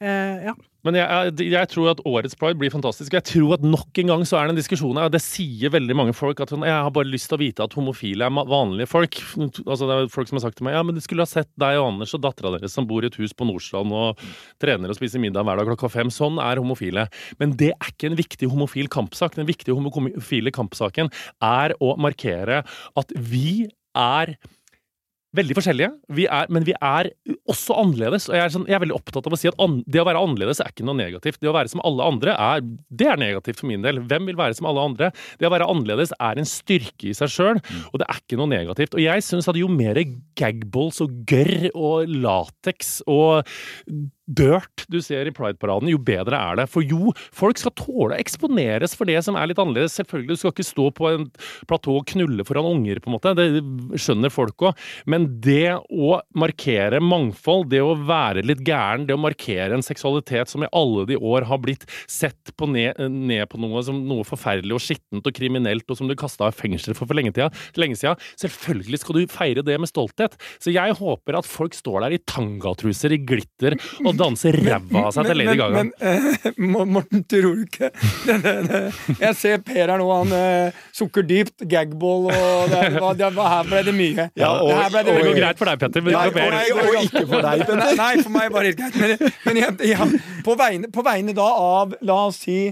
eh, 0.00 0.50
ja. 0.50 0.56
Men 0.86 0.96
jeg, 0.96 1.32
jeg, 1.52 1.68
tror 1.68 1.90
at 1.92 2.00
årets 2.08 2.36
pride 2.40 2.56
blir 2.60 2.72
fantastisk. 2.72 3.12
Jeg 3.12 3.26
tror 3.28 3.58
at 3.58 3.64
nok 3.64 3.98
en 4.00 4.12
gang 4.14 4.22
så 4.28 4.38
er 4.38 4.48
det 4.48 4.54
en 4.54 4.60
diskusjon 4.60 4.96
her, 4.96 5.10
det 5.12 5.20
sier 5.20 5.72
veldig 5.74 5.96
mange 5.98 6.14
folk 6.16 6.40
at 6.40 6.52
sånn, 6.52 6.64
jeg 6.64 6.72
har 6.72 6.92
bare 6.94 7.10
lyst 7.10 7.28
til 7.28 7.36
å 7.36 7.40
vite 7.42 7.66
at 7.66 7.76
homofile 7.76 8.24
er 8.24 8.48
vanlige 8.48 8.88
folk. 8.88 9.18
Altså 9.66 9.88
Det 9.90 9.96
er 9.96 10.12
folk 10.12 10.30
som 10.30 10.40
har 10.40 10.46
sagt 10.46 10.60
til 10.60 10.68
meg 10.68 10.78
ja, 10.78 10.84
men 10.86 10.96
de 10.96 11.04
skulle 11.04 11.26
ha 11.26 11.28
sett 11.28 11.50
deg 11.60 11.80
og 11.80 11.90
Anders 11.90 12.14
og 12.16 12.22
dattera 12.24 12.54
deres 12.54 12.76
som 12.76 12.88
bor 12.88 13.04
i 13.04 13.10
et 13.10 13.18
hus 13.20 13.36
på 13.36 13.48
Nordstrand 13.48 13.92
og 13.96 14.22
trener 14.62 14.92
og 14.92 14.96
spiser 14.96 15.20
middag 15.20 15.44
hver 15.44 15.60
dag 15.60 15.68
klokka 15.68 15.90
fem. 15.92 16.12
Sånn 16.14 16.40
er 16.40 16.62
homofile. 16.62 17.04
Men 17.42 17.52
det 17.60 17.74
er 17.74 17.92
ikke 17.92 18.08
en 18.08 18.16
viktig 18.20 18.48
homofil 18.52 18.88
kampsak. 18.92 19.36
Den 19.36 19.50
viktige 19.50 19.76
homofile 19.76 20.54
kampsaken 20.54 21.12
er 21.44 21.76
å 21.84 21.92
markere 22.00 22.62
at 22.96 23.12
vi 23.20 23.68
er 23.98 24.36
veldig 25.36 25.54
forskjellige, 25.54 25.90
vi 26.16 26.26
er, 26.26 26.48
men 26.52 26.64
vi 26.66 26.74
er 26.74 27.10
også 27.50 27.76
annerledes. 27.78 28.28
og 28.28 28.36
jeg 28.36 28.44
er, 28.44 28.52
sånn, 28.54 28.66
jeg 28.68 28.76
er, 28.76 28.82
veldig 28.82 28.96
opptatt 28.96 29.28
av 29.28 29.36
å 29.36 29.38
si 29.38 29.50
at 29.50 29.58
an, 29.62 29.78
det 29.86 30.02
å 30.02 30.06
være 30.08 30.22
annerledes 30.24 30.62
er 30.62 30.72
ikke 30.72 30.86
noe 30.88 30.98
negativt. 30.98 31.40
Det 31.42 31.50
å 31.50 31.54
være 31.54 31.70
som 31.72 31.82
alle 31.86 32.06
andre 32.12 32.34
er, 32.34 32.64
det 32.88 33.08
er 33.10 33.20
negativt 33.20 33.62
for 33.62 33.70
min 33.70 33.84
del. 33.86 34.02
Hvem 34.10 34.30
vil 34.30 34.38
være 34.40 34.58
som 34.58 34.68
alle 34.70 34.86
andre? 34.90 35.10
Det 35.38 35.48
å 35.48 35.52
være 35.54 35.68
annerledes 35.70 36.14
er 36.18 36.40
en 36.40 36.48
styrke 36.48 37.10
i 37.12 37.16
seg 37.16 37.32
sjøl, 37.32 37.62
og 37.92 38.02
det 38.02 38.08
er 38.08 38.22
ikke 38.22 38.40
noe 38.40 38.50
negativt. 38.50 38.96
Og 38.98 39.04
jeg 39.04 39.26
syns 39.26 39.50
at 39.50 39.58
jo 39.60 39.70
mer 39.70 40.00
gagballs 40.38 41.02
og 41.04 41.22
gørr 41.30 41.70
og 41.70 42.10
lateks 42.10 43.00
og 43.10 43.46
dirt 44.30 44.86
du 44.90 44.98
ser 45.04 45.28
i 45.28 45.34
Pride-paraden, 45.34 45.90
jo 45.92 46.00
bedre 46.02 46.38
er 46.38 46.60
det. 46.60 46.66
For 46.70 46.84
jo, 46.86 47.12
folk 47.36 47.60
skal 47.60 47.74
tåle 47.78 48.16
å 48.16 48.20
eksponeres 48.20 48.96
for 48.98 49.10
det 49.10 49.18
som 49.26 49.36
er 49.38 49.50
litt 49.50 49.60
annerledes. 49.60 49.96
Selvfølgelig, 49.98 50.36
du 50.36 50.40
skal 50.42 50.54
ikke 50.54 50.66
stå 50.66 50.86
på 50.96 51.10
en 51.10 51.26
platå 51.70 51.98
og 52.00 52.06
knulle 52.10 52.46
foran 52.46 52.68
unger, 52.70 53.00
på 53.02 53.10
en 53.10 53.16
måte. 53.16 53.34
Det 53.38 54.00
skjønner 54.00 54.32
folk 54.32 54.66
òg. 54.70 54.86
Men 55.10 55.28
det 55.44 55.76
å 55.76 56.20
markere 56.38 57.02
mangfold, 57.04 57.68
det 57.72 57.82
å 57.84 57.94
være 57.94 58.44
litt 58.46 58.64
gæren, 58.66 59.06
det 59.08 59.16
å 59.16 59.20
markere 59.20 59.76
en 59.76 59.86
seksualitet 59.86 60.50
som 60.52 60.64
i 60.64 60.70
alle 60.76 61.06
de 61.10 61.18
år 61.18 61.48
har 61.50 61.60
blitt 61.62 61.86
sett 62.10 62.54
på 62.56 62.68
ned, 62.70 62.98
ned, 63.10 63.46
på 63.50 63.60
noe 63.60 63.82
som 63.86 64.00
noe 64.08 64.26
forferdelig 64.26 64.76
og 64.76 64.84
skittent 64.84 65.26
og 65.26 65.36
kriminelt, 65.36 65.86
og 65.90 65.98
som 65.98 66.10
du 66.10 66.16
kasta 66.18 66.50
i 66.50 66.56
fengsel 66.56 66.96
for 66.96 67.10
for 67.10 67.18
lenge, 67.18 67.34
tida, 67.34 67.50
lenge 67.80 67.98
siden. 67.98 68.20
Selvfølgelig 68.40 69.02
skal 69.02 69.18
du 69.18 69.30
feire 69.30 69.64
det 69.66 69.76
med 69.80 69.90
stolthet. 69.90 70.36
Så 70.62 70.74
jeg 70.74 70.96
håper 71.00 71.40
at 71.40 71.48
folk 71.48 71.76
står 71.76 72.06
der 72.06 72.16
i 72.16 72.22
tangatruser, 72.30 73.14
i 73.14 73.20
glitter 73.26 73.76
og 74.04 74.14
danse 74.20 74.52
ræva 74.54 75.04
av 75.06 75.14
seg 75.16 75.30
til 75.30 75.40
Lady 75.40 75.56
Gaga. 75.58 75.82
Men, 75.82 75.92
men 76.56 76.76
uh, 76.76 76.90
Morten, 76.96 77.24
tror 77.30 77.56
du 77.58 77.64
ikke 77.66 77.90
det, 78.44 78.54
det, 78.68 78.82
Jeg 79.20 79.38
ser 79.40 79.64
Per 79.66 79.80
her 79.82 79.96
nå, 80.00 80.08
han 80.12 80.34
uh, 80.34 80.82
sukker 80.96 81.26
dypt, 81.26 81.64
gagball 81.70 82.30
og 82.30 82.74
det, 82.74 82.84
det, 83.20 83.32
Her 83.40 83.70
ble 83.70 83.82
det 83.88 83.96
mye. 83.96 84.28
Ja, 84.38 84.52
og, 84.58 84.70
det, 84.92 85.04
det, 85.08 85.16
går 85.24 85.40
greit 85.40 85.60
for 85.60 85.70
deg, 85.70 85.80
Petter. 85.82 86.04
Men 86.06 86.16
nei, 86.18 86.28
og, 86.28 86.38
og, 86.76 86.84
og, 86.84 87.02
ikke 87.08 87.26
for 87.26 87.48
deg, 87.48 87.64
Petter. 87.64 87.82
Nei, 87.82 87.90
nei, 88.00 88.12
for 88.20 88.36
meg 88.36 88.54
bare 88.54 88.70
helt 88.70 88.80
greit. 88.80 89.00
Men, 89.00 89.34
men 89.48 89.60
ja, 89.64 89.72
ja, 89.94 90.12
på, 90.46 90.56
vegne, 90.60 90.92
på, 90.92 91.04
vegne, 91.06 91.36
da 91.36 91.50
av, 91.50 91.98
la 92.06 92.22
oss 92.28 92.44
si 92.44 92.62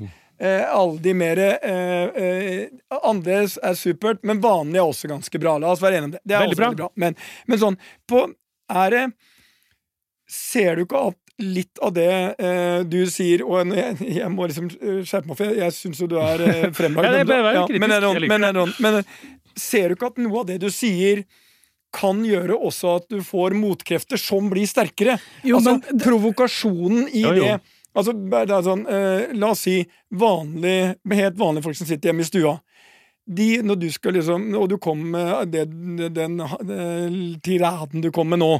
Eh, 0.40 0.74
alle 0.74 0.98
de 0.98 1.14
mer 1.14 1.38
eh, 1.38 2.04
eh, 2.04 2.68
Annerledes 3.02 3.56
er 3.58 3.74
supert, 3.74 4.20
men 4.22 4.38
vanlig 4.40 4.78
er 4.78 4.87
også 4.87 5.11
ganske 5.11 5.40
bra. 5.42 5.56
La 5.58 5.72
oss 5.74 5.82
være 5.82 5.98
enige 5.98 6.11
om 6.11 6.12
det. 6.14 6.20
Det 6.22 6.37
er 6.37 6.44
veldig 6.44 6.54
også 6.54 6.61
bra. 6.61 6.68
veldig 6.68 6.84
bra. 6.84 6.90
Men, 7.02 7.16
men 7.50 7.61
sånn 7.62 7.78
på, 8.08 8.28
Er 8.68 8.94
det 8.94 9.06
Ser 10.28 10.76
du 10.76 10.84
ikke 10.84 11.06
at 11.08 11.16
litt 11.38 11.79
av 11.85 11.92
det 11.94 12.11
eh, 12.38 12.81
du 12.88 13.01
sier, 13.11 13.44
og 13.46 13.70
jeg, 13.77 13.96
jeg 14.18 14.31
må 14.35 14.48
liksom 14.51 14.70
eh, 14.74 15.03
skjerpe 15.07 15.31
meg, 15.31 15.38
for 15.38 15.46
jeg, 15.46 15.59
jeg 15.62 15.77
syns 15.77 16.01
jo 16.03 16.09
du 16.11 16.16
er 16.18 16.42
eh, 16.46 16.64
fremlagt. 16.79 17.07
Ja, 17.07 17.12
det 17.14 17.20
er 17.22 17.29
bare 17.31 17.66
men, 17.79 17.94
er 17.94 18.07
liker 18.09 18.33
men, 18.35 18.74
men 18.83 19.01
eh, 19.01 19.12
ser 19.59 19.88
du 19.92 19.98
ikke 19.98 20.11
at 20.12 20.18
noe 20.22 20.42
av 20.42 20.48
det 20.51 20.59
du 20.64 20.68
sier 20.74 21.22
kan 21.94 22.20
gjøre 22.27 22.59
også 22.59 22.96
at 22.98 23.07
du 23.09 23.22
får 23.24 23.55
motkrefter 23.57 24.20
som 24.20 24.51
blir 24.53 24.66
sterkere? 24.68 25.16
Jo, 25.46 25.57
altså, 25.61 25.79
men- 25.79 26.03
provokasjonen 26.05 27.07
i 27.12 27.24
Jo, 27.24 27.35
jo. 27.38 27.48
det 27.48 27.59
Altså, 27.98 28.12
det 28.12 28.53
er 28.53 28.62
sånn, 28.62 28.83
eh, 28.87 29.31
La 29.40 29.48
oss 29.55 29.64
si 29.64 29.81
vanlig, 30.14 30.94
helt 31.11 31.38
vanlige 31.40 31.64
folk 31.64 31.79
som 31.79 31.88
sitter 31.88 32.11
hjemme 32.12 32.22
i 32.22 32.29
stua. 32.29 32.53
De, 33.28 33.48
når 33.60 33.76
du 33.76 33.88
skal 33.92 34.16
liksom, 34.16 34.46
og 34.56 34.70
du 34.70 34.78
kom 34.80 35.02
med 35.12 35.52
det, 35.52 35.66
den 36.16 36.38
den 36.64 37.38
tiraden 37.44 38.00
du 38.00 38.08
kom 38.14 38.30
med 38.32 38.40
nå, 38.40 38.54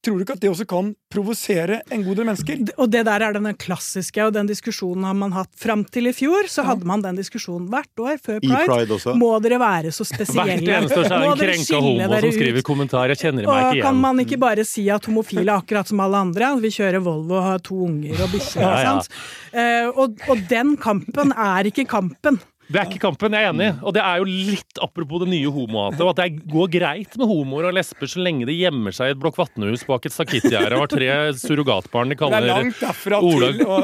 tror 0.00 0.16
du 0.16 0.24
ikke 0.24 0.36
at 0.38 0.40
det 0.40 0.48
også 0.48 0.64
kan 0.68 0.94
provosere 1.12 1.82
en 1.92 2.04
god 2.06 2.16
del 2.16 2.28
mennesker? 2.30 2.62
Og 2.80 2.88
det 2.88 3.02
der 3.04 3.24
er 3.26 3.36
den 3.36 3.50
klassiske, 3.60 4.24
og 4.24 4.32
den 4.32 4.48
diskusjonen 4.48 5.04
har 5.04 5.16
man 5.18 5.34
hatt 5.36 5.52
fram 5.60 5.84
til 5.84 6.08
i 6.08 6.14
fjor. 6.16 6.48
Så 6.48 6.64
hadde 6.64 6.88
man 6.88 7.04
den 7.04 7.20
diskusjonen 7.20 7.68
hvert 7.68 8.00
år 8.00 8.16
før 8.24 8.40
I 8.40 8.48
Pride. 8.48 8.66
Pride 8.70 8.96
også. 8.96 9.14
Må 9.18 9.30
dere 9.44 9.60
være 9.60 9.92
så 9.92 10.08
spesielle? 10.08 10.56
Hvert 10.56 10.72
eneste 10.78 11.02
år 11.02 11.08
så 11.10 11.18
er 11.18 11.24
det 11.24 11.28
en 11.28 11.42
krenka 11.44 11.82
homo 11.84 12.08
som 12.24 12.36
skriver 12.38 12.68
kommentar. 12.72 13.12
Jeg 13.12 13.22
kjenner 13.26 13.44
meg 13.44 13.52
Og 13.52 13.76
ikke 13.76 13.88
kan 13.90 14.02
man 14.08 14.24
ikke 14.24 14.40
bare 14.40 14.64
si 14.68 14.88
at 14.94 15.08
homofile 15.10 15.46
er 15.48 15.56
akkurat 15.60 15.92
som 15.92 16.00
alle 16.04 16.24
andre? 16.28 16.54
Vi 16.64 16.72
kjører 16.78 17.04
Volvo 17.04 17.36
og 17.42 17.48
har 17.50 17.64
to 17.68 17.82
unger 17.90 18.24
og 18.24 18.32
bikkjer. 18.32 18.64
Ja, 18.64 18.76
ja. 18.80 18.94
sant? 18.94 19.18
Eh, 19.52 19.88
og, 19.92 20.16
og 20.32 20.46
den 20.48 20.78
kampen 20.80 21.36
er 21.36 21.68
ikke 21.68 21.84
kampen. 21.88 22.40
Det 22.68 22.76
er 22.82 22.84
ikke 22.90 23.00
kampen, 23.00 23.32
jeg 23.32 23.46
er 23.46 23.52
enig. 23.54 23.68
Og 23.80 23.94
det 23.96 24.02
er 24.04 24.20
jo 24.20 24.26
litt 24.28 24.80
apropos 24.84 25.22
det 25.22 25.28
nye 25.30 25.48
homohatet. 25.52 26.02
At 26.04 26.18
det 26.20 26.48
går 26.52 26.68
greit 26.74 27.14
med 27.16 27.30
homoer 27.30 27.68
og 27.70 27.76
lesber 27.78 28.10
så 28.10 28.20
lenge 28.20 28.44
de 28.48 28.56
gjemmer 28.58 28.92
seg 28.94 29.08
i 29.08 29.14
et 29.14 29.20
Blokk 29.22 29.38
Vatnehus 29.40 29.86
bak 29.88 30.04
et 30.04 30.12
sakittgjerde 30.14 30.76
og 30.76 30.84
har 30.84 30.90
tre 30.92 31.08
surrogatbarn 31.40 32.12
de 32.12 32.18
kaller 32.20 32.44
Det 32.44 32.50
er 32.52 32.60
langt 32.60 32.82
derfra 32.82 33.20
Ola- 33.24 33.48
til 33.56 33.64
å, 33.64 33.78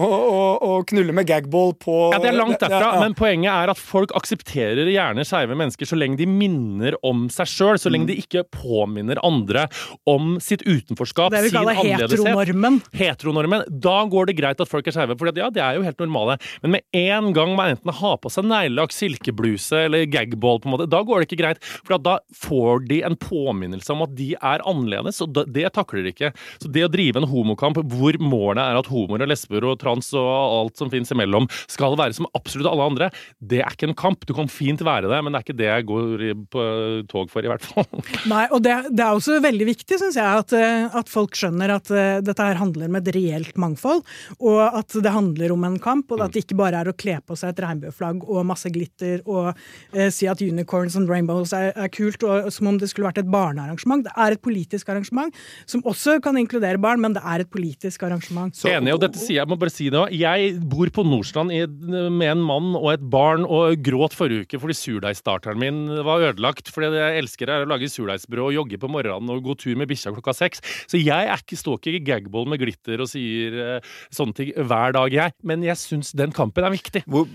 å, 0.00 0.08
å, 0.08 0.40
å 0.70 0.78
knulle 0.88 1.12
med 1.16 1.28
gagball 1.28 1.74
på 1.82 1.96
Ja, 2.14 2.22
det 2.24 2.30
er 2.32 2.38
langt 2.38 2.56
derfra, 2.62 2.80
Ja, 2.80 2.94
ja. 2.96 3.02
men 3.04 3.16
poenget 3.18 3.52
er 3.52 3.72
at 3.74 3.80
folk 3.80 4.14
aksepterer 4.16 4.88
gjerne 4.88 5.26
skeive 5.28 5.58
mennesker 5.58 5.88
så 5.92 5.98
lenge 6.00 6.16
de 6.20 6.28
minner 6.30 6.96
om 7.06 7.26
seg 7.32 7.50
sjøl, 7.52 7.80
så 7.80 7.92
lenge 7.92 8.08
de 8.10 8.16
ikke 8.22 8.46
påminner 8.54 9.20
andre 9.26 9.66
om 10.08 10.38
sitt 10.42 10.64
utenforskap, 10.64 11.32
Det 11.36 11.44
vi 11.50 11.52
kaller 11.54 11.76
heteronormen. 11.82 12.80
Heteronormen. 12.96 13.66
Da 13.82 13.98
går 14.08 14.30
det 14.32 14.38
greit 14.40 14.60
at 14.62 14.70
folk 14.70 14.88
er 14.88 14.96
skeive, 14.96 15.16
for 15.20 15.28
ja, 15.36 15.50
det 15.52 15.62
er 15.62 15.76
jo 15.78 15.84
helt 15.86 16.00
normale. 16.02 16.38
Men 16.64 16.78
med 16.78 16.86
en 16.96 17.32
gang 17.36 17.54
man 17.58 17.74
enten 17.76 17.92
har 18.00 18.18
på 18.22 18.32
seg 18.32 18.46
neglelakk, 18.48 18.94
silkebluse 18.94 19.84
eller 19.86 20.06
gagball, 20.10 20.60
på 20.62 20.70
en 20.70 20.76
måte, 20.76 20.88
da 20.90 21.02
går 21.06 21.22
det 21.22 21.28
ikke 21.30 21.40
greit. 21.42 21.62
For 21.82 21.98
da 22.02 22.18
får 22.42 22.86
de 22.88 23.02
en 23.06 23.18
påminnelse 23.18 23.92
om 23.94 24.04
at 24.06 24.14
de 24.18 24.32
er 24.38 24.64
annerledes, 24.68 25.20
og 25.24 25.36
det 25.52 25.68
takler 25.76 26.06
de 26.06 26.14
ikke. 26.14 26.32
Så 26.62 26.70
det 26.72 26.86
å 26.86 26.92
drive 26.92 27.22
en 27.22 27.28
homokamp 27.28 27.80
hvor 27.92 28.18
målet 28.22 28.62
er 28.64 28.78
at 28.78 28.90
homoer 28.92 29.24
og 29.24 29.32
lesber 29.32 29.66
og 29.68 29.78
trans 29.82 30.12
og 30.18 30.30
alt 30.30 30.80
som 30.80 30.90
fins 30.92 31.12
imellom 31.14 31.48
skal 31.70 31.96
være 31.98 32.16
som 32.16 32.28
absolutt 32.36 32.70
alle 32.70 32.88
andre, 32.92 33.10
det 33.38 33.62
er 33.62 33.74
ikke 33.74 33.90
en 33.90 33.98
kamp. 33.98 34.26
Du 34.28 34.34
kan 34.36 34.50
fint 34.50 34.82
være 34.84 35.10
det, 35.10 35.20
men 35.22 35.32
det 35.32 35.40
er 35.40 35.46
ikke 35.46 35.58
det 35.58 35.70
jeg 35.70 35.88
går 35.88 36.26
på 36.52 36.66
tog 37.10 37.30
for, 37.32 37.44
i 37.44 37.50
hvert 37.50 37.64
fall. 37.64 37.88
Nei, 38.32 38.44
og 38.52 38.62
det, 38.64 38.74
det 38.92 39.04
er 39.04 39.16
også 39.16 39.38
veldig 39.44 39.68
viktig, 39.68 39.98
syns 40.00 40.18
jeg, 40.18 40.42
at, 40.44 40.54
eh, 40.56 40.86
at 41.02 41.10
folk 41.12 41.36
skjønner 41.38 41.76
at 41.76 41.90
eh, 41.92 42.20
dette 42.24 42.46
her 42.46 42.60
handler 42.60 42.90
om 42.90 42.98
et 43.00 43.10
reelt 43.16 43.58
mangfold, 43.60 44.02
og 44.40 44.60
at 44.82 44.96
det 45.04 45.14
handler 45.14 45.54
om 45.54 45.66
en 45.68 45.78
kamp, 45.82 46.12
og 46.12 46.24
at 46.24 46.34
det 46.34 46.44
ikke 46.44 46.58
bare 46.60 46.82
er 46.82 46.90
å 46.90 46.96
kle 46.96 47.18
på 47.24 47.38
seg 47.38 47.52
et 47.52 47.62
regnbueflagg 47.64 48.11
og 48.20 48.44
masse 48.46 48.68
glitter 48.72 49.22
og 49.26 49.52
eh, 49.94 50.10
si 50.12 50.28
at 50.30 50.40
unicorns 50.44 50.96
and 50.98 51.08
rainbows 51.10 51.52
er, 51.56 51.72
er 51.76 51.88
kult, 51.92 52.22
og, 52.26 52.50
som 52.52 52.68
om 52.72 52.78
det 52.80 52.90
skulle 52.90 53.08
vært 53.08 53.22
et 53.22 53.30
barnearrangement. 53.32 54.04
Det 54.06 54.12
er 54.16 54.36
et 54.36 54.42
politisk 54.44 54.88
arrangement, 54.92 55.34
som 55.66 55.82
også 55.88 56.18
kan 56.24 56.36
inkludere 56.40 56.80
barn, 56.82 57.00
men 57.00 57.14
det 57.16 57.22
er 57.24 57.44
et 57.46 57.50
politisk 57.52 58.02
arrangement. 58.06 58.54
Så- 58.56 58.68
Enig, 58.72 58.94
og 58.94 59.00
dette 59.04 59.18
sier 59.20 59.40
jeg 59.42 59.48
må 59.48 59.58
bare 59.58 59.72
si 59.72 59.88
det. 59.92 60.02
Jeg 60.18 60.54
bor 60.68 60.90
på 60.92 61.04
Nordstrand 61.06 61.52
i, 61.54 61.62
med 61.66 62.28
en 62.32 62.42
mann 62.44 62.72
og 62.78 62.90
et 62.92 63.04
barn 63.12 63.44
og 63.46 63.80
gråt 63.84 64.14
forrige 64.16 64.46
uke 64.46 64.60
fordi 64.62 64.76
surdeigstarteren 64.76 65.58
min 65.60 65.82
var 66.04 66.22
ødelagt. 66.30 66.70
Fordi 66.72 66.90
det 66.92 67.00
jeg 67.02 67.22
elsker 67.22 67.50
er 67.50 67.64
å 67.64 67.70
lage 67.70 67.88
surdeigsbrød 67.90 68.44
og 68.48 68.54
jogge 68.56 68.78
på 68.82 68.90
morgenen 68.92 69.30
og 69.32 69.42
gå 69.44 69.56
tur 69.60 69.76
med 69.78 69.88
bikkja 69.90 70.12
klokka 70.14 70.34
seks. 70.36 70.62
Så 70.90 71.00
jeg 71.00 71.28
er 71.28 71.40
ikke, 71.40 71.58
står 71.58 71.78
ikke 71.80 71.94
i 71.96 72.02
gagball 72.06 72.48
med 72.50 72.60
glitter 72.62 73.02
og 73.04 73.10
sier 73.10 73.56
eh, 73.76 73.90
sånne 74.14 74.36
ting 74.38 74.52
hver 74.56 74.94
dag, 74.96 75.12
jeg. 75.12 75.34
Men 75.46 75.62
jeg 75.66 75.78
syns 75.80 76.12
den 76.18 76.32
kampen 76.34 76.64
er 76.66 76.74
viktig. 76.74 77.04
Hvor 77.10 77.26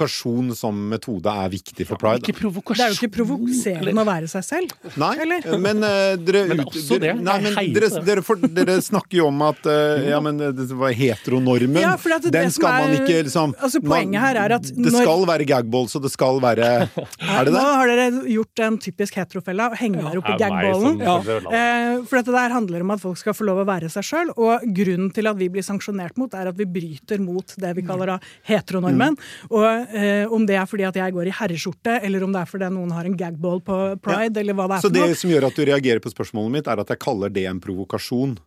provokasjon 0.00 0.54
som 0.56 0.76
metode 0.90 1.28
er 1.28 1.50
viktig 1.52 1.86
for 1.88 2.00
pride. 2.00 2.24
Ikke 2.24 2.38
provokasjon. 2.38 2.80
Det 2.80 2.84
er 2.84 2.94
jo 2.94 2.98
ikke 2.98 3.12
provoserende 3.18 4.02
å 4.02 4.06
være 4.08 4.28
seg 4.30 4.44
selv. 4.46 4.72
Nei, 5.00 5.12
Eller? 5.24 5.46
men 5.60 5.84
uh, 5.84 6.16
dere 6.16 6.44
Men 6.48 6.62
også 6.64 6.98
det. 7.02 7.12
Nei, 7.20 7.36
men 7.44 7.58
dere, 7.74 7.90
dere, 8.06 8.24
for, 8.24 8.40
dere 8.40 8.78
snakker 8.84 9.20
jo 9.20 9.28
om 9.28 9.42
at 9.46 9.60
uh, 9.70 10.08
Ja, 10.08 10.20
men 10.24 10.40
det 10.40 10.68
var 10.72 10.94
heteronormen. 10.96 11.80
Ja, 11.82 11.94
for 12.00 12.14
det 12.16 12.32
Den 12.34 12.52
skal 12.54 12.86
man 12.86 12.96
ikke 12.96 13.20
liksom 13.26 13.54
altså, 13.58 13.82
poenget 13.84 14.24
her 14.24 14.40
er 14.44 14.56
at 14.56 14.68
Det 14.70 14.86
når- 14.88 15.04
skal 15.04 15.26
være 15.28 15.48
gagballs, 15.48 15.96
og 15.98 16.04
det 16.06 16.12
skal 16.14 16.40
være 16.42 16.70
Er 16.70 17.44
det 17.44 17.52
det? 17.52 17.56
Nå 17.56 17.66
har 17.66 17.90
dere 17.90 18.08
gjort 18.30 18.64
en 18.64 18.78
typisk 18.80 19.18
heterofelle 19.20 19.68
og 19.70 19.76
henger 19.80 20.06
dere 20.06 20.22
opp 20.22 20.30
i 20.30 20.38
gagballen. 20.40 21.00
Eh, 21.50 22.00
for 22.08 22.20
dette 22.20 22.34
der 22.34 22.54
handler 22.54 22.84
om 22.84 22.94
at 22.94 23.02
folk 23.02 23.18
skal 23.20 23.36
få 23.36 23.46
lov 23.48 23.62
å 23.62 23.66
være 23.68 23.90
seg 23.92 24.06
sjøl, 24.06 24.32
og 24.40 24.64
grunnen 24.76 25.10
til 25.14 25.28
at 25.30 25.38
vi 25.38 25.50
blir 25.52 25.64
sanksjonert 25.66 26.16
mot, 26.20 26.32
er 26.36 26.50
at 26.50 26.58
vi 26.58 26.66
bryter 26.70 27.20
mot 27.22 27.54
det 27.60 27.72
vi 27.76 27.84
kaller 27.86 28.14
da 28.14 28.18
heteronormen. 28.48 29.18
Og 29.50 29.89
eh, 29.94 30.32
om 30.32 30.46
det 30.46 30.56
er 30.60 30.68
fordi 30.70 30.86
at 30.88 30.98
jeg 31.00 31.16
går 31.16 31.30
i 31.30 31.34
herreskjorte, 31.40 31.98
eller 32.06 32.24
om 32.26 32.34
det 32.34 32.44
er 32.44 32.50
fordi 32.50 32.70
noen 32.74 32.94
har 32.96 33.08
en 33.08 33.16
gagball 33.18 33.60
på 33.66 33.80
pride, 34.04 34.40
eller 34.42 34.56
hva 34.58 34.68
det 34.70 34.78
er 34.78 34.86
Så 34.86 34.92
det 34.94 35.18
som 35.20 35.32
gjør 35.32 35.48
at 35.50 35.58
du 35.58 35.64
reagerer 35.68 36.02
på 36.04 36.12
spørsmålet 36.12 36.56
mitt, 36.58 36.70
er 36.70 36.82
at 36.82 36.94
jeg 36.94 37.02
kaller 37.02 37.32
det 37.32 37.46
en 37.50 37.60
provokasjon. 37.62 38.38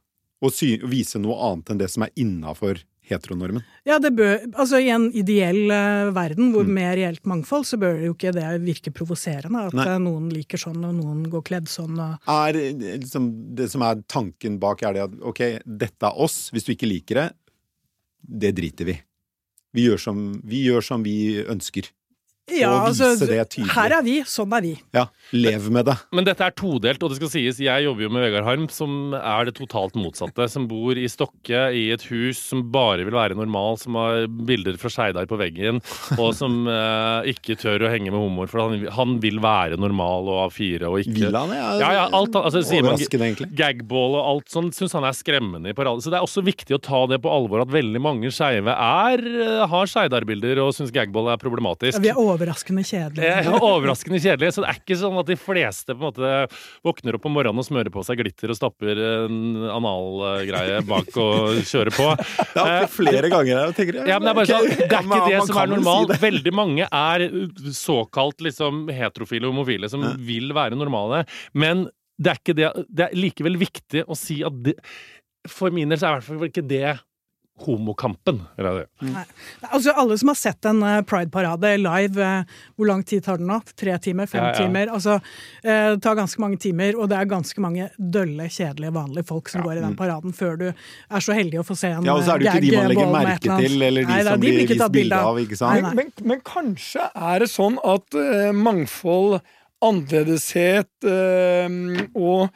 Å 0.43 0.49
vise 0.91 1.21
noe 1.23 1.37
annet 1.39 1.71
enn 1.71 1.79
det 1.79 1.87
som 1.93 2.03
er 2.03 2.11
innafor 2.19 2.81
heteronormen. 3.07 3.63
Ja, 3.87 3.97
det 3.99 4.13
bør, 4.15 4.37
altså 4.53 4.79
I 4.79 4.89
en 4.95 5.09
ideell 5.15 5.71
uh, 5.71 6.11
verden 6.15 6.51
hvor 6.53 6.63
Mm. 6.63 6.73
med 6.73 6.95
reelt 6.99 7.25
mangfold, 7.27 7.65
så 7.67 7.79
bør 7.79 7.99
det 7.99 8.07
jo 8.07 8.15
ikke 8.15 8.33
det 8.35 8.47
virke 8.63 8.93
provoserende. 8.95 9.67
At 9.67 9.73
Nei. 9.73 9.87
eh, 9.87 9.99
noen 9.99 10.29
liker 10.31 10.57
sånn, 10.57 10.83
og 10.87 10.95
noen 10.95 11.23
går 11.29 11.43
kledd 11.43 11.67
sånn. 11.67 11.99
Og... 11.99 12.19
Er 12.27 12.59
eh, 12.59 12.99
liksom, 13.03 13.55
det 13.55 13.69
som 13.71 13.83
er 13.83 14.03
tanken 14.07 14.59
bak, 14.59 14.83
er 14.83 14.93
det 14.93 15.03
at 15.07 15.17
ok, 15.19 15.41
dette 15.65 16.07
er 16.07 16.19
oss. 16.19 16.49
Hvis 16.53 16.67
du 16.67 16.73
ikke 16.75 16.87
liker 16.89 17.19
det, 17.19 17.27
det 18.23 18.53
driter 18.55 18.87
vi. 18.87 18.97
Vi 19.73 19.87
gjør 19.87 20.01
som 20.01 20.23
vi, 20.45 20.63
gjør 20.67 20.85
som 20.85 21.05
vi 21.05 21.17
ønsker. 21.49 21.89
Ja, 22.51 22.73
Og 22.75 22.89
altså, 22.89 23.13
det 23.23 23.37
tydelig. 23.53 23.71
her 23.71 23.93
er 23.95 24.01
vi, 24.03 24.17
sånn 24.27 24.51
er 24.51 24.63
vi. 24.65 24.73
Ja, 24.91 25.05
lev 25.31 25.69
med 25.71 25.85
det. 25.87 25.93
Men 26.11 26.25
dette 26.27 26.43
er 26.43 26.51
todelt, 26.51 26.99
og 26.99 27.13
det 27.13 27.15
skal 27.21 27.29
sies, 27.31 27.61
jeg 27.63 27.85
jobber 27.85 28.03
jo 28.03 28.09
med 28.11 28.25
Vegard 28.25 28.43
Harm, 28.43 28.65
som 28.67 29.13
er 29.15 29.47
det 29.47 29.53
totalt 29.55 29.95
motsatte. 29.95 30.49
Som 30.51 30.65
bor 30.67 30.99
i 30.99 31.05
Stokke, 31.07 31.61
i 31.71 31.85
et 31.95 32.03
hus 32.09 32.41
som 32.43 32.65
bare 32.73 33.05
vil 33.07 33.15
være 33.15 33.37
normal, 33.39 33.79
som 33.79 33.95
har 33.95 34.27
bilder 34.27 34.75
fra 34.81 34.91
Skeidar 34.91 35.29
på 35.31 35.39
veggen, 35.39 35.79
og 36.17 36.33
som 36.35 36.67
eh, 36.73 37.31
ikke 37.31 37.55
tør 37.63 37.87
å 37.87 37.93
henge 37.93 38.11
med 38.11 38.19
homoer, 38.19 38.51
for 38.51 38.65
han, 38.65 38.83
han 38.91 39.15
vil 39.23 39.39
være 39.43 39.79
normal 39.79 40.27
og 40.33 40.41
A4 40.49 40.91
og 40.91 40.99
ikke 41.05 41.15
Vil 41.29 41.39
han? 41.39 41.55
Ja, 41.55 41.71
Ja, 41.79 41.93
ja, 41.95 42.03
alt, 42.11 42.35
altså, 42.35 42.59
sier 42.67 42.83
man, 42.83 42.97
Overraskende, 42.97 43.31
egentlig. 43.31 43.49
Gagball 43.55 44.19
og 44.19 44.27
alt 44.33 44.51
sånt 44.51 44.75
syns 44.75 44.97
han 44.99 45.07
er 45.07 45.15
skremmende 45.15 45.71
i 45.71 45.77
parade. 45.79 46.03
Så 46.03 46.11
det 46.11 46.19
er 46.19 46.27
også 46.27 46.43
viktig 46.43 46.75
å 46.75 46.81
ta 46.83 47.05
det 47.07 47.21
på 47.23 47.31
alvor 47.31 47.63
at 47.63 47.71
veldig 47.71 48.03
mange 48.03 48.35
skeive 48.35 48.75
er 48.75 49.23
eh, 49.31 49.63
har 49.71 49.87
Skeidar-bilder 49.95 50.59
og 50.67 50.75
syns 50.75 50.91
gagball 50.91 51.31
er 51.31 51.39
problematisk. 51.39 51.95
Ja, 51.95 52.03
vi 52.03 52.11
er 52.11 52.19
overraskende 52.33 52.83
kjedelig. 52.87 53.23
Ja, 53.23 53.53
overraskende 53.57 54.19
kjedelig. 54.23 54.51
Så 54.55 54.63
det 54.63 54.71
er 54.71 54.79
ikke 54.81 54.97
sånn 54.99 55.19
at 55.21 55.29
de 55.29 55.37
fleste 55.39 55.95
på 55.95 55.99
en 56.01 56.07
måte 56.09 56.33
våkner 56.85 57.17
opp 57.17 57.27
om 57.29 57.35
morgenen 57.37 57.63
og 57.63 57.67
smører 57.67 57.93
på 57.93 58.03
seg 58.07 58.19
glitter 58.21 58.53
og 58.53 58.59
stapper 58.59 59.01
en 59.07 59.39
analgreie 59.71 60.81
bak 60.89 61.09
og 61.21 61.61
kjører 61.69 61.93
på. 61.95 62.09
Det 62.53 62.63
er 62.63 62.75
oppe 62.83 62.91
flere 62.97 63.31
ganger 63.33 63.61
her 63.61 63.75
tenker 63.77 64.01
Ja, 64.03 64.19
men 64.19 64.27
det 64.27 64.33
er 64.33 64.39
bare 64.41 64.51
sånn, 64.51 64.69
det 64.69 64.87
er 64.89 65.07
ikke 65.07 65.23
det 65.31 65.41
som 65.47 65.61
er 65.63 65.73
normalt. 65.73 66.15
Veldig 66.23 66.55
mange 66.55 66.87
er 66.89 67.27
såkalt 67.77 68.43
liksom 68.45 68.85
heterofile 68.93 69.47
og 69.47 69.55
homofile 69.55 69.89
som 69.91 70.05
vil 70.23 70.53
være 70.55 70.79
normale. 70.79 71.23
Men 71.57 71.87
det 72.21 72.29
er 72.33 72.39
ikke 72.41 72.57
det 72.57 72.67
Det 72.93 73.07
er 73.07 73.17
likevel 73.17 73.57
viktig 73.61 74.03
å 74.05 74.17
si 74.17 74.43
at 74.45 74.59
det, 74.65 74.75
For 75.49 75.73
min 75.73 75.89
del 75.89 75.99
så 75.99 76.07
er 76.07 76.13
i 76.13 76.19
hvert 76.19 76.27
fall 76.29 76.49
ikke 76.51 76.67
det 76.69 76.85
homokampen. 77.63 78.39
Eller 78.57 78.79
det. 78.79 78.85
Nei. 79.05 79.23
Altså, 79.69 79.93
alle 79.95 80.17
som 80.17 80.31
har 80.31 80.35
sett 80.39 80.65
en 80.65 80.81
eh, 80.83 81.01
Pride-parade 81.05 81.69
live, 81.77 82.17
eh, 82.17 82.55
hvor 82.75 82.89
lang 82.89 83.03
tid 83.07 83.23
tar 83.27 83.37
den 83.37 83.47
nå? 83.51 83.59
Tre 83.77 83.93
timer? 84.01 84.25
Fem 84.27 84.41
Ja, 84.41 84.49
ja. 84.49 84.57
timer? 84.57 84.89
Altså, 84.95 85.19
eh, 85.63 85.93
det 85.93 86.01
tar 86.03 86.17
ganske 86.17 86.41
mange 86.41 86.57
timer, 86.63 86.97
og 86.97 87.09
det 87.11 87.19
er 87.21 87.29
ganske 87.29 87.61
mange 87.63 87.89
dølle, 87.97 88.49
kjedelige, 88.49 88.91
vanlige 88.97 89.27
folk 89.29 89.49
som 89.53 89.61
går 89.63 89.77
i 89.77 89.85
den 89.85 89.95
paraden, 89.99 90.33
før 90.33 90.57
du 90.59 90.65
er 90.73 91.19
så 91.23 91.37
heldig 91.37 91.61
å 91.61 91.67
få 91.67 91.77
se 91.77 91.93
en 91.93 92.01
Mm. 92.03 92.09
Ja, 92.09 92.15
og 92.17 92.23
så 92.25 92.33
er 92.33 92.39
det 92.41 92.45
jo 92.47 92.51
ikke 92.51 92.61
de 92.65 92.75
man 92.75 92.87
legger 92.89 93.03
gagball 93.03 93.13
med 93.13 93.21
et 93.21 93.43
merke 93.45 93.59
til, 93.63 93.81
eller 93.81 94.01
de 94.01 94.07
Nei, 94.09 94.23
da, 94.23 94.31
som 94.33 94.41
de 94.41 94.47
blir 94.57 94.67
vist 94.73 94.91
bilde 94.97 95.19
av, 95.29 95.37
ikke 95.45 95.57
sant? 95.61 95.71
Nei, 95.73 95.81
Men, 95.81 95.95
nei. 95.95 96.03
men, 96.03 96.27
men 96.33 96.41
kanskje 96.41 97.09
er 97.15 97.39
det 97.45 97.49
sånn 97.53 97.77
at 97.85 98.17
mangfold, 98.57 99.39
annerledeshet 99.83 101.07
eh, 101.07 102.07
og 102.15 102.49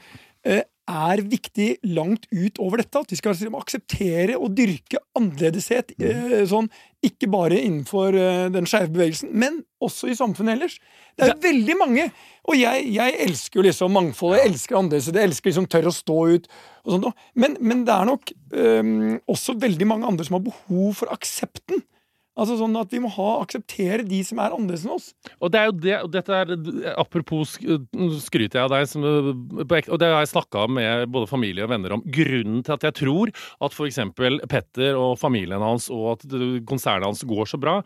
er 0.97 1.23
viktig 1.29 1.67
langt 1.95 2.27
utover 2.31 2.81
dette. 2.81 3.01
At 3.03 3.13
vi 3.13 3.19
skal 3.19 3.35
liksom 3.35 3.57
akseptere 3.59 4.37
og 4.37 4.53
dyrke 4.57 5.01
annerledeshet. 5.17 5.93
Eh, 6.01 6.43
sånn, 6.49 6.69
ikke 7.05 7.29
bare 7.31 7.59
innenfor 7.61 8.17
eh, 8.17 8.45
den 8.53 8.69
skeive 8.69 8.91
bevegelsen, 8.95 9.31
men 9.37 9.61
også 9.83 10.09
i 10.11 10.17
samfunnet 10.17 10.57
ellers. 10.57 10.77
Det 11.17 11.27
er 11.27 11.33
ja. 11.33 11.39
veldig 11.47 11.77
mange. 11.79 12.07
Og 12.47 12.57
jeg, 12.59 12.87
jeg 12.95 13.17
elsker 13.27 13.59
jo 13.61 13.67
liksom 13.67 13.93
mangfold, 13.97 14.37
jeg 14.37 14.51
elsker 14.51 14.79
annerledeshet, 14.79 15.19
jeg 15.19 15.31
elsker 15.31 15.51
liksom 15.51 15.69
tørre 15.71 15.91
å 15.91 15.97
stå 15.97 16.17
ut. 16.37 16.49
og 16.85 16.95
sånt. 16.95 17.27
Men, 17.35 17.59
men 17.59 17.83
det 17.87 17.93
er 17.95 18.09
nok 18.09 18.33
øhm, 18.53 19.19
også 19.27 19.57
veldig 19.61 19.89
mange 19.89 20.09
andre 20.09 20.27
som 20.27 20.39
har 20.39 20.47
behov 20.47 20.97
for 21.01 21.13
aksepten. 21.13 21.83
Altså 22.37 22.57
sånn 22.59 22.77
at 22.79 22.93
Vi 22.93 23.01
må 23.03 23.11
ha, 23.17 23.29
akseptere 23.43 24.05
de 24.07 24.21
som 24.25 24.41
er 24.41 24.53
annerledes 24.53 24.85
enn 24.85 24.95
oss. 24.95 25.09
Og 25.41 25.51
det 25.53 25.61
er 25.61 25.69
jo 25.69 25.75
det, 25.77 25.95
og 26.05 26.11
dette 26.13 26.41
er 26.41 26.53
Apropos 26.97 27.55
skryter 27.57 28.59
jeg 28.59 28.65
av 28.65 28.73
deg, 28.73 28.87
som, 28.89 29.03
og 29.03 29.97
det 29.99 30.09
har 30.09 30.21
jeg 30.21 30.31
snakka 30.31 30.67
med 30.71 31.07
både 31.13 31.29
familie 31.29 31.65
og 31.65 31.71
venner 31.71 31.95
om. 31.97 32.03
Grunnen 32.03 32.63
til 32.65 32.75
at 32.75 32.85
jeg 32.87 32.97
tror 33.01 33.31
at 33.63 33.73
f.eks. 33.75 33.99
Petter 34.47 34.97
og 34.97 35.17
familien 35.19 35.63
hans 35.63 35.89
og 35.93 36.15
at 36.15 36.25
konsernet 36.67 37.07
hans 37.07 37.23
går 37.27 37.49
så 37.49 37.59
bra 37.61 37.77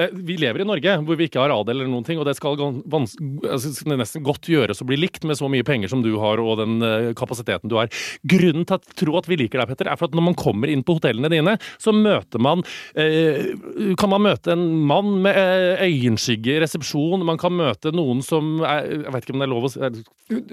eh, 0.00 0.12
Vi 0.12 0.36
lever 0.40 0.62
i 0.62 0.66
Norge 0.68 0.96
hvor 1.04 1.18
vi 1.18 1.28
ikke 1.28 1.42
har 1.42 1.52
adel 1.54 1.80
eller 1.80 1.90
noen 1.90 2.06
ting, 2.06 2.20
og 2.20 2.26
det 2.28 2.36
skal 2.38 2.58
altså, 2.60 3.88
nesten 3.94 4.24
godt 4.26 4.48
gjøres 4.50 4.82
å 4.82 4.88
bli 4.88 4.98
likt 5.00 5.26
med 5.28 5.38
så 5.38 5.48
mye 5.50 5.66
penger 5.66 5.92
som 5.92 6.04
du 6.04 6.12
har 6.20 6.42
og 6.42 6.58
den 6.60 6.78
eh, 6.84 7.10
kapasiteten 7.18 7.70
du 7.70 7.78
har. 7.80 7.90
Grunnen 8.28 8.66
til 8.68 8.78
at 8.78 8.88
jeg 8.90 9.00
tror 9.04 9.20
at 9.20 9.30
vi 9.30 9.38
liker 9.40 9.60
deg, 9.60 9.72
Petter, 9.72 9.90
er 9.90 10.00
for 10.00 10.10
at 10.10 10.16
når 10.16 10.28
man 10.30 10.38
kommer 10.38 10.70
inn 10.70 10.84
på 10.86 10.98
hotellene 10.98 11.30
dine, 11.32 11.56
så 11.80 11.94
møter 11.96 12.42
man 12.42 12.64
eh, 12.98 13.54
kan 14.00 14.10
man 14.12 14.22
møte 14.24 14.52
en 14.54 14.64
mann 14.88 15.18
med 15.24 15.36
eh, 15.36 15.84
øyenskygge 15.86 16.56
i 16.56 16.60
resepsjon. 16.62 17.24
Man 17.26 17.38
kan 17.40 17.52
møte 17.56 17.92
noen 17.94 18.22
som 18.24 18.60
er, 18.64 18.86
Jeg 19.04 19.12
vet 19.14 19.24
ikke 19.26 19.34
om 19.36 19.42
det 19.42 19.48
er 19.48 19.52
lov 19.54 19.66
å 19.68 19.72
si 19.72 20.04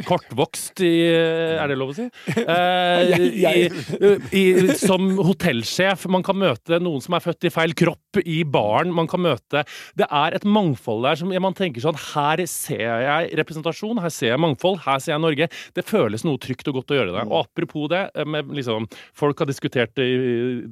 Kortvokst 0.03 0.81
i 0.83 0.89
Er 1.15 1.71
det 1.71 1.77
lov 1.79 1.93
å 1.93 1.95
si? 1.95 2.07
Eh, 2.51 3.11
i, 3.21 3.61
i, 4.35 4.43
som 4.79 5.05
hotellsjef. 5.23 6.03
Man 6.11 6.23
kan 6.25 6.37
møte 6.41 6.79
noen 6.83 7.01
som 7.03 7.15
er 7.15 7.23
født 7.23 7.47
i 7.47 7.51
feil 7.53 7.73
kropp 7.77 8.19
i 8.25 8.41
baren. 8.43 8.91
Man 8.95 9.07
kan 9.11 9.21
møte 9.23 9.63
Det 9.97 10.07
er 10.07 10.35
et 10.37 10.45
mangfold 10.47 11.05
der 11.07 11.19
som 11.21 11.31
man 11.31 11.55
tenker 11.57 11.83
sånn 11.83 11.97
Her 12.11 12.43
ser 12.51 12.83
jeg 13.05 13.31
representasjon, 13.39 14.01
her 14.03 14.11
ser 14.13 14.33
jeg 14.33 14.41
mangfold, 14.43 14.81
her 14.85 14.99
ser 15.01 15.15
jeg 15.15 15.23
Norge. 15.23 15.47
Det 15.77 15.85
føles 15.87 16.25
noe 16.27 16.41
trygt 16.41 16.67
og 16.71 16.79
godt 16.81 16.91
å 16.95 16.99
gjøre 16.99 17.15
det. 17.15 17.23
Og 17.29 17.37
apropos 17.45 17.87
det, 17.91 18.03
eh, 18.15 18.27
med 18.27 18.51
liksom 18.57 18.89
Folk 19.17 19.39
har 19.39 19.47
diskutert 19.49 19.93
det 19.95 20.05
i- 20.11 20.67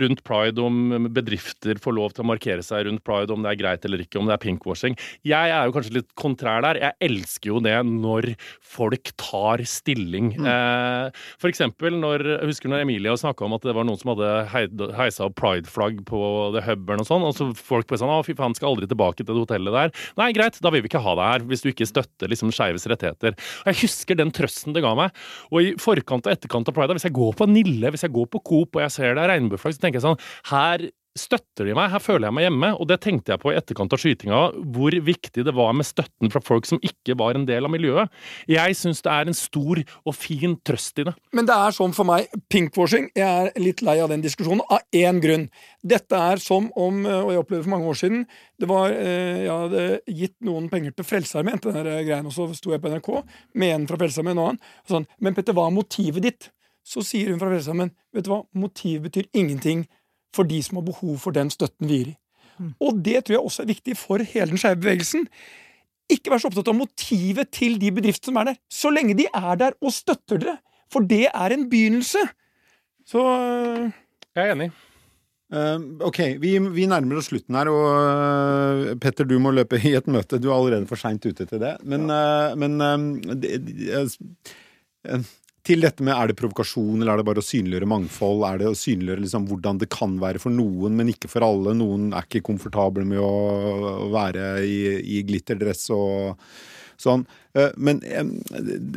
rundt 0.00 0.20
pride 0.26 0.58
om 0.60 1.08
bedrifter 1.14 1.78
får 1.80 1.94
lov 1.96 2.03
til 2.12 2.24
å 2.24 2.28
markere 2.28 2.64
seg 2.66 2.84
rundt 2.88 3.04
pride, 3.06 3.32
om 3.32 3.44
det 3.44 3.54
er 3.54 3.60
greit 3.60 3.86
eller 3.88 4.02
ikke, 4.04 4.20
om 4.20 4.28
det 4.28 4.36
er 4.36 4.42
pinkwashing. 4.42 4.98
Jeg 5.24 5.54
er 5.54 5.64
jo 5.64 5.74
kanskje 5.76 5.96
litt 5.98 6.10
kontrær 6.18 6.64
der. 6.66 6.80
Jeg 6.82 6.98
elsker 7.08 7.52
jo 7.54 7.62
det 7.64 7.76
når 7.88 8.34
folk 8.60 9.12
tar 9.20 9.64
stilling. 9.68 10.34
Eh, 10.44 11.24
for 11.40 11.50
eksempel 11.50 11.96
når 12.00 12.24
Jeg 12.24 12.48
husker 12.50 12.70
når 12.70 12.84
Emilie 12.84 13.14
snakka 13.18 13.46
om 13.46 13.54
at 13.56 13.64
det 13.64 13.74
var 13.76 13.86
noen 13.86 14.00
som 14.00 14.12
hadde 14.12 14.30
heisa 14.96 15.28
opp 15.28 15.36
pride-flagg 15.38 16.02
på 16.08 16.20
The 16.54 16.62
Hubbern 16.66 17.02
og 17.02 17.08
sånn, 17.08 17.24
og 17.26 17.34
så 17.36 17.48
folk 17.56 17.88
ble 17.90 17.98
sånn 18.00 18.12
Å, 18.12 18.20
fy 18.26 18.36
faen, 18.38 18.54
skal 18.56 18.72
aldri 18.72 18.88
tilbake 18.90 19.22
til 19.22 19.30
det 19.30 19.40
hotellet 19.44 19.74
der. 19.74 19.94
Nei, 20.20 20.30
greit, 20.36 20.58
da 20.62 20.72
vil 20.74 20.84
vi 20.84 20.90
ikke 20.90 21.02
ha 21.04 21.16
deg 21.18 21.30
her, 21.32 21.46
hvis 21.50 21.64
du 21.64 21.70
ikke 21.72 21.88
støtter 21.88 22.30
liksom 22.30 22.52
skeives 22.54 22.86
rettigheter. 22.90 23.36
Og 23.64 23.72
Jeg 23.72 23.80
husker 23.84 24.18
den 24.18 24.32
trøsten 24.34 24.76
det 24.76 24.84
ga 24.84 24.94
meg. 24.98 25.14
Og 25.50 25.62
i 25.62 25.72
forkant 25.80 26.28
og 26.28 26.34
etterkant 26.34 26.70
av 26.70 26.76
pride, 26.76 26.96
hvis 26.96 27.08
jeg 27.08 27.16
går 27.16 27.38
på 27.38 27.48
Nille, 27.50 27.94
hvis 27.94 28.06
jeg 28.06 28.14
går 28.14 28.28
på 28.32 28.42
Coop 28.44 28.78
og 28.78 28.84
jeg 28.84 28.94
ser 28.94 29.16
det 29.16 29.24
er 29.24 29.34
regnbueflagg, 29.34 29.76
så 29.76 29.84
tenker 29.84 30.00
jeg 30.00 30.08
sånn 30.08 30.20
Her 30.50 30.88
støtter 31.14 31.68
de 31.68 31.74
meg, 31.76 31.92
her 31.92 32.02
føler 32.02 32.26
jeg 32.26 32.34
meg 32.34 32.46
hjemme. 32.48 32.70
Og 32.80 32.88
det 32.90 32.98
tenkte 33.04 33.34
jeg 33.34 33.42
på 33.42 33.52
i 33.52 33.56
etterkant 33.58 33.94
av 33.94 34.00
skytinga, 34.02 34.40
hvor 34.74 34.96
viktig 35.06 35.44
det 35.46 35.54
var 35.54 35.74
med 35.76 35.86
støtten 35.86 36.32
fra 36.32 36.42
folk 36.44 36.66
som 36.68 36.80
ikke 36.84 37.16
var 37.20 37.38
en 37.38 37.46
del 37.48 37.68
av 37.68 37.72
miljøet. 37.72 38.10
Jeg 38.50 38.78
syns 38.78 39.02
det 39.04 39.12
er 39.14 39.30
en 39.30 39.38
stor 39.38 39.80
og 40.02 40.16
fin 40.16 40.56
trøst 40.66 40.98
i 41.02 41.06
det. 41.08 41.14
Men 41.36 41.48
det 41.48 41.54
er 41.54 41.76
sånn 41.76 41.94
for 41.96 42.08
meg, 42.08 42.32
pinkwashing, 42.50 43.10
jeg 43.14 43.24
er 43.46 43.62
litt 43.62 43.84
lei 43.86 43.96
av 44.02 44.10
den 44.10 44.24
diskusjonen, 44.24 44.64
av 44.66 44.82
én 44.94 45.22
grunn. 45.22 45.46
Dette 45.84 46.18
er 46.32 46.42
som 46.42 46.70
om, 46.74 47.04
og 47.06 47.30
jeg 47.32 47.44
opplevde 47.44 47.62
det 47.62 47.68
for 47.68 47.76
mange 47.76 47.92
år 47.92 48.00
siden, 48.00 48.26
det 48.60 48.70
var, 48.70 48.90
eh, 48.94 49.44
jeg 49.44 49.54
hadde 49.54 49.86
gitt 50.18 50.36
noen 50.46 50.68
penger 50.72 50.94
til 50.94 51.06
Frelsesarmeen, 51.06 51.62
den 51.62 52.06
greien, 52.06 52.26
og 52.26 52.34
så 52.34 52.48
sto 52.54 52.74
jeg 52.74 52.82
på 52.82 52.90
NRK 52.90 53.10
med 53.54 53.74
en 53.74 53.88
fra 53.90 53.98
Frelsesarmeen 54.00 54.40
og 54.40 54.52
annen, 54.52 54.62
og 54.84 54.94
sånn, 54.94 55.08
men 55.20 55.34
Petter, 55.34 55.56
hva 55.56 55.68
er 55.68 55.74
motivet 55.74 56.26
ditt? 56.26 56.50
Så 56.84 57.00
sier 57.06 57.30
hun 57.32 57.40
fra 57.40 57.50
Frelsesarmeen, 57.50 57.94
vet 58.14 58.26
du 58.26 58.32
hva, 58.32 58.42
motiv 58.52 59.06
betyr 59.06 59.30
ingenting 59.32 59.86
for 60.34 60.48
de 60.48 60.60
som 60.66 60.80
har 60.80 60.86
behov 60.90 61.18
for 61.22 61.36
den 61.36 61.52
støtten 61.54 61.88
vi 61.88 62.00
gir 62.00 62.12
i. 62.12 62.16
Og 62.82 63.00
det 63.02 63.24
tror 63.24 63.36
jeg 63.36 63.42
også 63.42 63.64
er 63.64 63.72
viktig 63.72 63.96
for 63.98 64.22
hele 64.22 64.52
den 64.52 64.60
skeive 64.60 64.80
bevegelsen. 64.82 65.26
Ikke 66.12 66.30
vær 66.30 66.42
så 66.42 66.50
opptatt 66.50 66.70
av 66.70 66.76
motivet 66.78 67.50
til 67.54 67.78
de 67.82 67.90
bedriftene 67.94 68.30
som 68.30 68.40
er 68.42 68.50
der, 68.52 68.58
så 68.70 68.92
lenge 68.92 69.16
de 69.18 69.26
er 69.30 69.60
der 69.60 69.76
og 69.80 69.94
støtter 69.94 70.40
dere. 70.42 70.58
For 70.92 71.06
det 71.08 71.26
er 71.30 71.54
en 71.54 71.68
begynnelse. 71.70 72.20
Så 73.08 73.20
øh, 73.20 73.88
Jeg 74.36 74.48
er 74.48 74.52
enig. 74.52 74.70
Uh, 75.54 75.78
ok, 76.02 76.18
vi, 76.42 76.56
vi 76.72 76.86
nærmer 76.90 77.20
oss 77.20 77.28
slutten 77.30 77.54
her, 77.54 77.68
og 77.70 77.84
uh, 77.94 78.94
Petter, 78.98 79.26
du 79.28 79.36
må 79.38 79.52
løpe 79.54 79.78
i 79.78 79.92
et 79.94 80.08
møte. 80.10 80.40
Du 80.42 80.48
er 80.48 80.56
allerede 80.56 80.88
for 80.90 80.98
seint 80.98 81.26
ute 81.28 81.46
til 81.46 81.60
det. 81.62 81.76
Men, 81.84 82.08
eh, 82.10 82.54
men 82.58 82.80
eh, 82.82 83.36
det, 83.38 83.52
eh, 84.00 85.20
til 85.64 85.84
dette 85.84 86.04
med 86.04 86.12
er 86.12 86.30
det 86.30 86.36
provokasjon, 86.38 87.00
eller 87.00 87.14
er 87.14 87.22
det 87.22 87.26
bare 87.28 87.40
å 87.40 87.46
synliggjøre 87.46 87.88
mangfold? 87.88 88.44
Er 88.48 88.60
det 88.60 88.70
å 88.70 88.76
synliggjøre 88.78 89.24
liksom 89.24 89.48
hvordan 89.48 89.80
det 89.80 89.88
kan 89.92 90.18
være 90.20 90.42
for 90.42 90.52
noen, 90.52 90.96
men 90.98 91.12
ikke 91.14 91.30
for 91.32 91.46
alle? 91.46 91.72
Noen 91.78 92.10
er 92.12 92.26
ikke 92.28 92.44
komfortable 92.44 93.06
med 93.08 93.22
å, 93.22 94.08
være 94.12 94.48
i, 94.68 94.78
i 95.16 95.22
glitterdress 95.26 95.86
og 95.96 96.40
sånn. 97.00 97.24
Eh, 97.56 97.72
Men 97.76 98.02
eh, 98.04 98.26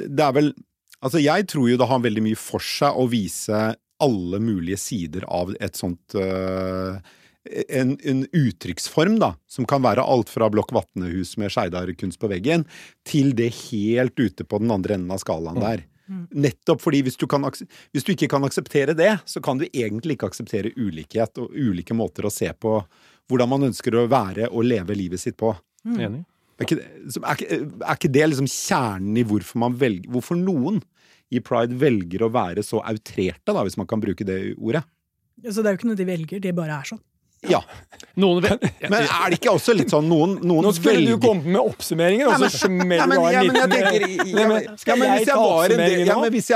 det 0.07 0.23
er 0.23 0.33
vel 0.37 0.53
Altså, 0.97 1.19
jeg 1.21 1.45
tror 1.45 1.67
jo 1.69 1.75
det 1.77 1.85
har 1.85 1.99
veldig 2.01 2.21
mye 2.25 2.37
for 2.41 2.63
seg 2.65 2.95
å 2.97 3.03
vise 3.05 3.57
alle 4.01 4.39
mulige 4.41 4.79
sider 4.81 5.27
av 5.29 5.51
et 5.61 5.77
sånt 5.77 6.15
øh, 6.17 6.97
en, 7.69 7.91
en 8.01 8.23
uttrykksform, 8.33 9.19
da, 9.21 9.35
som 9.45 9.67
kan 9.69 9.83
være 9.85 10.01
alt 10.01 10.31
fra 10.33 10.49
Blokk 10.49 10.73
Vatnehus 10.75 11.35
med 11.37 11.53
Skeidar-kunst 11.53 12.17
på 12.17 12.31
veggen, 12.31 12.65
til 13.07 13.35
det 13.37 13.51
helt 13.67 14.17
ute 14.17 14.41
på 14.41 14.57
den 14.63 14.73
andre 14.73 14.97
enden 14.97 15.13
av 15.13 15.21
skalaen 15.21 15.61
der. 15.61 15.85
Nettopp 16.07 16.81
fordi 16.81 17.01
hvis 17.03 17.17
du, 17.19 17.25
kan, 17.27 17.43
hvis 17.43 18.03
du 18.07 18.11
ikke 18.13 18.29
kan 18.31 18.43
akseptere 18.47 18.95
det, 18.95 19.19
så 19.25 19.41
kan 19.43 19.57
du 19.59 19.65
egentlig 19.67 20.15
ikke 20.17 20.29
akseptere 20.31 20.71
ulikhet 20.77 21.37
og 21.43 21.51
ulike 21.51 21.93
måter 21.97 22.23
å 22.27 22.31
se 22.31 22.47
på 22.53 22.77
hvordan 23.27 23.49
man 23.49 23.67
ønsker 23.67 23.91
å 23.99 24.05
være 24.07 24.47
og 24.51 24.63
leve 24.63 24.95
livet 24.95 25.19
sitt 25.19 25.35
på. 25.37 25.53
Enig. 25.85 26.23
Er 26.59 26.65
ikke, 26.65 26.77
det- 26.79 27.17
er 27.21 27.35
ikke, 27.35 27.57
er 27.85 27.95
ikke 27.99 28.11
det 28.11 28.29
liksom 28.31 28.47
kjernen 28.49 29.17
i 29.19 29.23
hvorfor 29.23 29.59
man 29.61 29.75
velger 29.77 30.09
Hvorfor 30.09 30.35
noen 30.39 30.79
i 31.29 31.39
pride 31.43 31.75
velger 31.77 32.23
å 32.25 32.31
være 32.31 32.63
så 32.63 32.79
outrerte, 32.81 33.51
da, 33.53 33.63
hvis 33.67 33.77
man 33.77 33.85
kan 33.85 33.99
bruke 34.01 34.25
det 34.25 34.55
ordet? 34.57 34.83
Så 35.43 35.61
det 35.61 35.67
er 35.69 35.75
jo 35.75 35.77
ikke 35.81 35.89
noe 35.91 35.99
de 35.99 36.05
velger, 36.07 36.39
de 36.41 36.51
bare 36.55 36.79
er 36.79 36.87
sånn. 36.87 37.01
Ja. 37.45 37.61
Noen 38.17 38.45
ja. 38.49 38.55
Men 38.89 39.03
er 39.05 39.29
det 39.29 39.37
ikke 39.37 39.51
også 39.53 39.73
litt 39.77 39.91
sånn 39.93 40.07
noen, 40.09 40.31
noen 40.41 40.65
Nå 40.65 40.71
skulle 40.73 40.95
velger 40.97 41.19
du 41.19 41.21
komme 41.21 41.51
med 41.53 41.59
oppsummeringer, 41.61 42.31
og 42.31 42.41
så 42.41 42.49
smeller 42.65 43.11
du 43.11 43.17
av 43.19 43.27
en 43.29 43.45
liten 43.45 43.59
oppsummeringen 44.73 46.07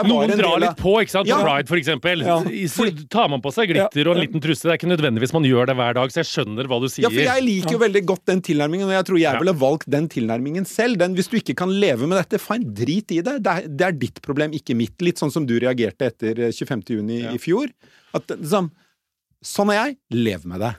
Noen 0.09 0.33
drar 0.39 0.57
litt 0.63 0.79
på, 0.81 0.95
ikke 1.03 1.13
sant? 1.13 1.29
Ja. 1.29 1.37
Pride, 1.45 1.69
for 1.69 1.77
eksempel. 1.77 2.25
Ja. 2.25 2.39
Så 2.71 2.89
tar 3.13 3.29
man 3.31 3.43
på 3.45 3.53
seg 3.53 3.69
glitter 3.71 4.09
og 4.09 4.17
en 4.17 4.23
liten 4.23 4.41
trusse. 4.43 4.65
Det 4.65 4.73
er 4.73 4.79
ikke 4.81 4.89
nødvendigvis 4.89 5.35
man 5.37 5.45
gjør 5.47 5.69
det 5.69 5.77
hver 5.77 5.93
dag, 5.99 6.13
så 6.13 6.21
jeg 6.23 6.29
skjønner 6.31 6.69
hva 6.71 6.81
du 6.81 6.89
sier. 6.89 7.05
Ja, 7.05 7.13
for 7.13 7.29
jeg 7.29 7.45
liker 7.45 7.77
jo 7.77 7.81
veldig 7.85 8.03
godt 8.09 8.25
den 8.33 8.41
tilnærmingen, 8.49 8.89
og 8.89 8.95
jeg 8.97 9.09
tror 9.11 9.21
jeg 9.21 9.45
ville 9.45 9.57
valgt 9.61 9.89
den 9.93 10.09
tilnærmingen 10.11 10.65
selv. 10.69 10.97
Den, 11.01 11.13
hvis 11.17 11.29
du 11.31 11.37
ikke 11.39 11.57
kan 11.61 11.73
leve 11.83 12.09
med 12.09 12.17
dette, 12.23 12.41
fine, 12.41 12.73
drit 12.81 13.13
i 13.13 13.21
det. 13.21 13.37
Det 13.45 13.51
er, 13.53 13.69
det 13.69 13.89
er 13.91 13.97
ditt 14.01 14.21
problem, 14.25 14.57
ikke 14.57 14.77
mitt. 14.77 14.97
Litt 15.05 15.21
sånn 15.21 15.33
som 15.33 15.45
du 15.49 15.59
reagerte 15.61 16.09
etter 16.09 16.47
eh, 16.47 16.53
25. 16.55 16.85
juni 16.97 17.21
i 17.29 17.37
fjor. 17.41 17.69
At 18.17 18.33
liksom 18.33 18.73
Sånn 19.43 19.71
er 19.73 19.80
jeg. 19.86 19.97
Lev 20.12 20.45
med 20.45 20.60
det. 20.62 20.75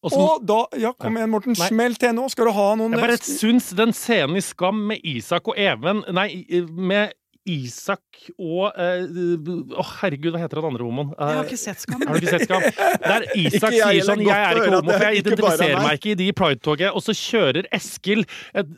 Og 0.00 0.12
så- 0.12 0.18
Og 0.18 0.46
da 0.46 0.66
Ja, 0.78 0.92
kom 0.92 1.16
igjen, 1.16 1.28
Morten. 1.30 1.54
Nei. 1.58 1.68
Smell 1.68 1.94
til 1.98 2.12
nå. 2.14 2.30
Skal 2.30 2.46
du 2.46 2.52
ha 2.52 2.74
noen 2.76 2.92
Jeg 2.92 3.00
bare 3.00 3.18
syns 3.18 3.74
den 3.74 3.92
scenen 3.92 4.36
i 4.36 4.40
Skam 4.40 4.86
med 4.86 5.00
Isak 5.02 5.48
og 5.48 5.58
Even 5.58 6.04
Nei, 6.12 6.44
med 6.70 7.12
Isak 7.48 8.02
og 8.36 8.76
eh, 8.76 9.04
oh, 9.78 9.92
herregud, 10.02 10.34
hva 10.34 10.42
heter 10.42 10.60
han 10.60 10.68
andre 10.70 10.86
homoen? 10.86 11.12
Eh, 11.16 11.30
Jeg 11.32 11.38
har 11.38 11.48
ikke 11.48 11.60
sett 11.60 11.84
Skam. 11.84 12.02
Har 12.04 12.14
du 12.18 12.20
ikke 12.20 12.34
sett 12.34 12.46
Skam? 12.46 12.66
Der 13.04 13.26
Isak 13.42 13.56
Ikke 13.58 13.72
jeg 13.74 13.98
sier 13.98 14.06
sånn 14.10 14.22
'Jeg 14.26 14.36
er 14.36 14.60
ikke 14.60 14.74
homo, 14.74 14.92
for 14.92 15.06
jeg 15.06 15.14
er 15.14 15.20
identifiserer 15.22 15.82
meg.» 15.82 15.98
ikke 15.98 16.12
i 16.12 16.18
de 16.20 16.28
Pride-toget', 16.40 16.92
og 16.92 17.04
så 17.04 17.16
kjører 17.16 17.68
Eskil 17.78 18.24
et 18.54 18.72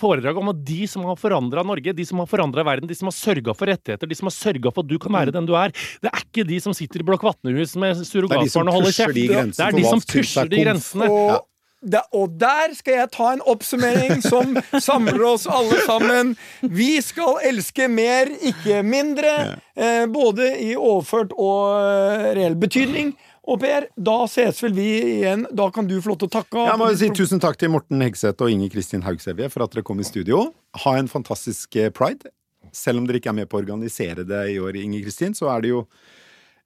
foredrag 0.00 0.40
om 0.42 0.52
at 0.52 0.62
de 0.66 0.80
som 0.90 1.06
har 1.08 1.18
forandra 1.20 1.64
Norge, 1.66 1.96
de 1.96 2.06
som 2.08 2.22
har 2.22 2.30
forandra 2.30 2.66
verden, 2.66 2.90
de 2.90 2.98
som 2.98 3.10
har 3.10 3.16
sørga 3.16 3.56
for 3.56 3.70
rettigheter, 3.70 4.10
de 4.10 4.18
som 4.18 4.30
har 4.30 4.36
sørga 4.36 4.72
for 4.72 4.86
at 4.86 4.90
du 4.90 4.98
kan 5.02 5.14
være 5.16 5.34
den 5.34 5.48
du 5.48 5.54
er, 5.58 5.74
det 6.02 6.12
er 6.12 6.24
ikke 6.24 6.46
de 6.48 6.60
som 6.62 6.74
sitter 6.76 7.02
i 7.02 7.06
Blokk 7.06 7.26
Vatnehus 7.26 7.76
med 7.80 8.02
surrogatbarn 8.02 8.72
og 8.72 8.80
holder 8.80 8.96
kjeft. 8.96 9.14
Det 9.56 9.66
er 9.70 9.76
de 9.76 9.84
som 9.86 10.02
er 10.02 10.10
pusher 10.12 10.50
de 10.50 10.64
grensene. 10.66 11.10
Og, 11.10 11.46
da, 11.86 12.02
og 12.16 12.34
der 12.40 12.74
skal 12.76 13.00
jeg 13.00 13.12
ta 13.14 13.30
en 13.36 13.44
oppsummering 13.46 14.22
som 14.24 14.56
samler 14.88 15.22
oss 15.28 15.46
alle 15.46 15.78
sammen. 15.86 16.34
Vi 16.60 16.96
skal 17.04 17.40
elske 17.46 17.88
mer, 17.92 18.30
ikke 18.50 18.82
mindre. 18.86 19.32
Eh, 19.76 20.04
både 20.10 20.50
i 20.62 20.74
overført 20.74 21.34
og 21.36 21.78
eh, 21.78 22.28
reell 22.40 22.58
betydning. 22.58 23.14
Og 23.46 23.60
Per, 23.62 23.86
da 23.94 24.16
ses 24.30 24.58
vel 24.64 24.74
vi 24.74 24.88
igjen. 25.20 25.44
Da 25.54 25.68
kan 25.74 25.86
du 25.86 25.94
få 26.02 26.12
lov 26.12 26.18
til 26.22 26.30
å 26.30 26.34
takke. 26.40 26.64
Jeg 26.66 26.80
må 26.80 26.88
si 26.98 27.10
tusen 27.14 27.42
takk 27.42 27.58
til 27.60 27.70
Morten 27.76 28.02
Hegseth 28.02 28.42
og 28.42 28.50
Inger 28.50 28.72
Kristin 28.74 29.06
Haugsevje 29.06 29.50
for 29.52 29.66
at 29.66 29.76
dere 29.76 29.86
kom 29.86 30.02
i 30.02 30.08
studio. 30.08 30.48
Ha 30.82 30.96
en 30.98 31.10
fantastisk 31.10 31.78
eh, 31.78 31.92
pride. 31.94 32.32
selv 32.74 32.98
om 32.98 33.06
dere 33.06 33.22
ikke 33.22 33.30
er 33.30 33.38
med 33.38 33.48
på 33.48 33.56
å 33.56 33.62
organisere 33.62 34.26
det 34.26 34.42
i 34.52 34.58
år, 34.60 34.76
Inger 34.76 35.06
Kristin, 35.06 35.38
så 35.38 35.48
er 35.54 35.62
det 35.64 35.70
jo 35.70 35.86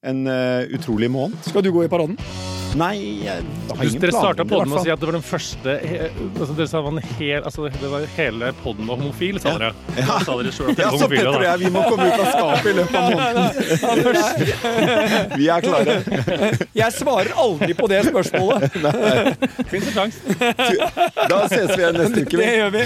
en 0.02 0.24
uh, 0.26 0.64
utrolig 0.74 1.10
måned. 1.12 1.36
Skal 1.46 1.62
du 1.62 1.70
gå 1.70 1.84
i 1.84 1.92
paraden? 1.92 2.16
Nei, 2.78 3.24
jeg 3.24 3.42
har 3.70 3.84
ingen 3.84 4.02
Dere 4.02 4.12
starta 4.14 4.44
poden 4.44 4.50
podden 4.52 4.68
med 4.70 4.78
å 4.78 4.82
si 4.84 4.90
at 4.92 5.00
det 5.02 5.06
var 5.08 5.16
den 5.16 5.24
første 5.26 5.72
he, 5.82 5.96
altså 6.28 6.54
Dere 6.54 6.68
sa 6.70 6.82
man 6.84 7.00
hel, 7.18 7.40
altså 7.42 7.66
det 7.72 7.90
var 7.90 8.04
hele 8.14 8.50
podden 8.62 8.86
var 8.90 9.00
homofil, 9.00 9.40
sa 9.42 9.54
dere. 9.58 9.70
Ja, 9.98 10.18
sa 10.22 10.36
dere 10.38 10.52
selv 10.54 10.70
at 10.70 10.78
Ja, 10.84 10.90
så 10.92 10.96
homofile, 11.00 11.24
Petter 11.24 11.40
og 11.40 11.44
jeg, 11.48 11.56
vi 11.64 11.70
må 11.74 11.80
komme 11.88 12.06
ut 12.06 12.14
av 12.14 12.26
skapet 12.30 12.68
i 12.70 12.74
løpet 12.78 12.96
av 13.00 13.04
måneden. 13.10 13.46
Vi 15.40 15.44
er 15.50 15.60
klare. 15.64 15.94
Jeg 16.76 16.90
svarer 16.96 17.30
aldri 17.44 17.72
på 17.78 17.86
det 17.90 18.00
spørsmålet. 18.06 18.62
Fins 19.70 19.90
en 19.90 19.94
sjanse. 19.96 20.20
Da 21.30 21.38
ses 21.50 21.70
vi 21.74 21.80
igjen 21.82 21.96
neste 22.00 22.24
uke. 22.24 22.36
Det 22.40 22.50
gjør 22.60 22.70
vi. 22.76 22.82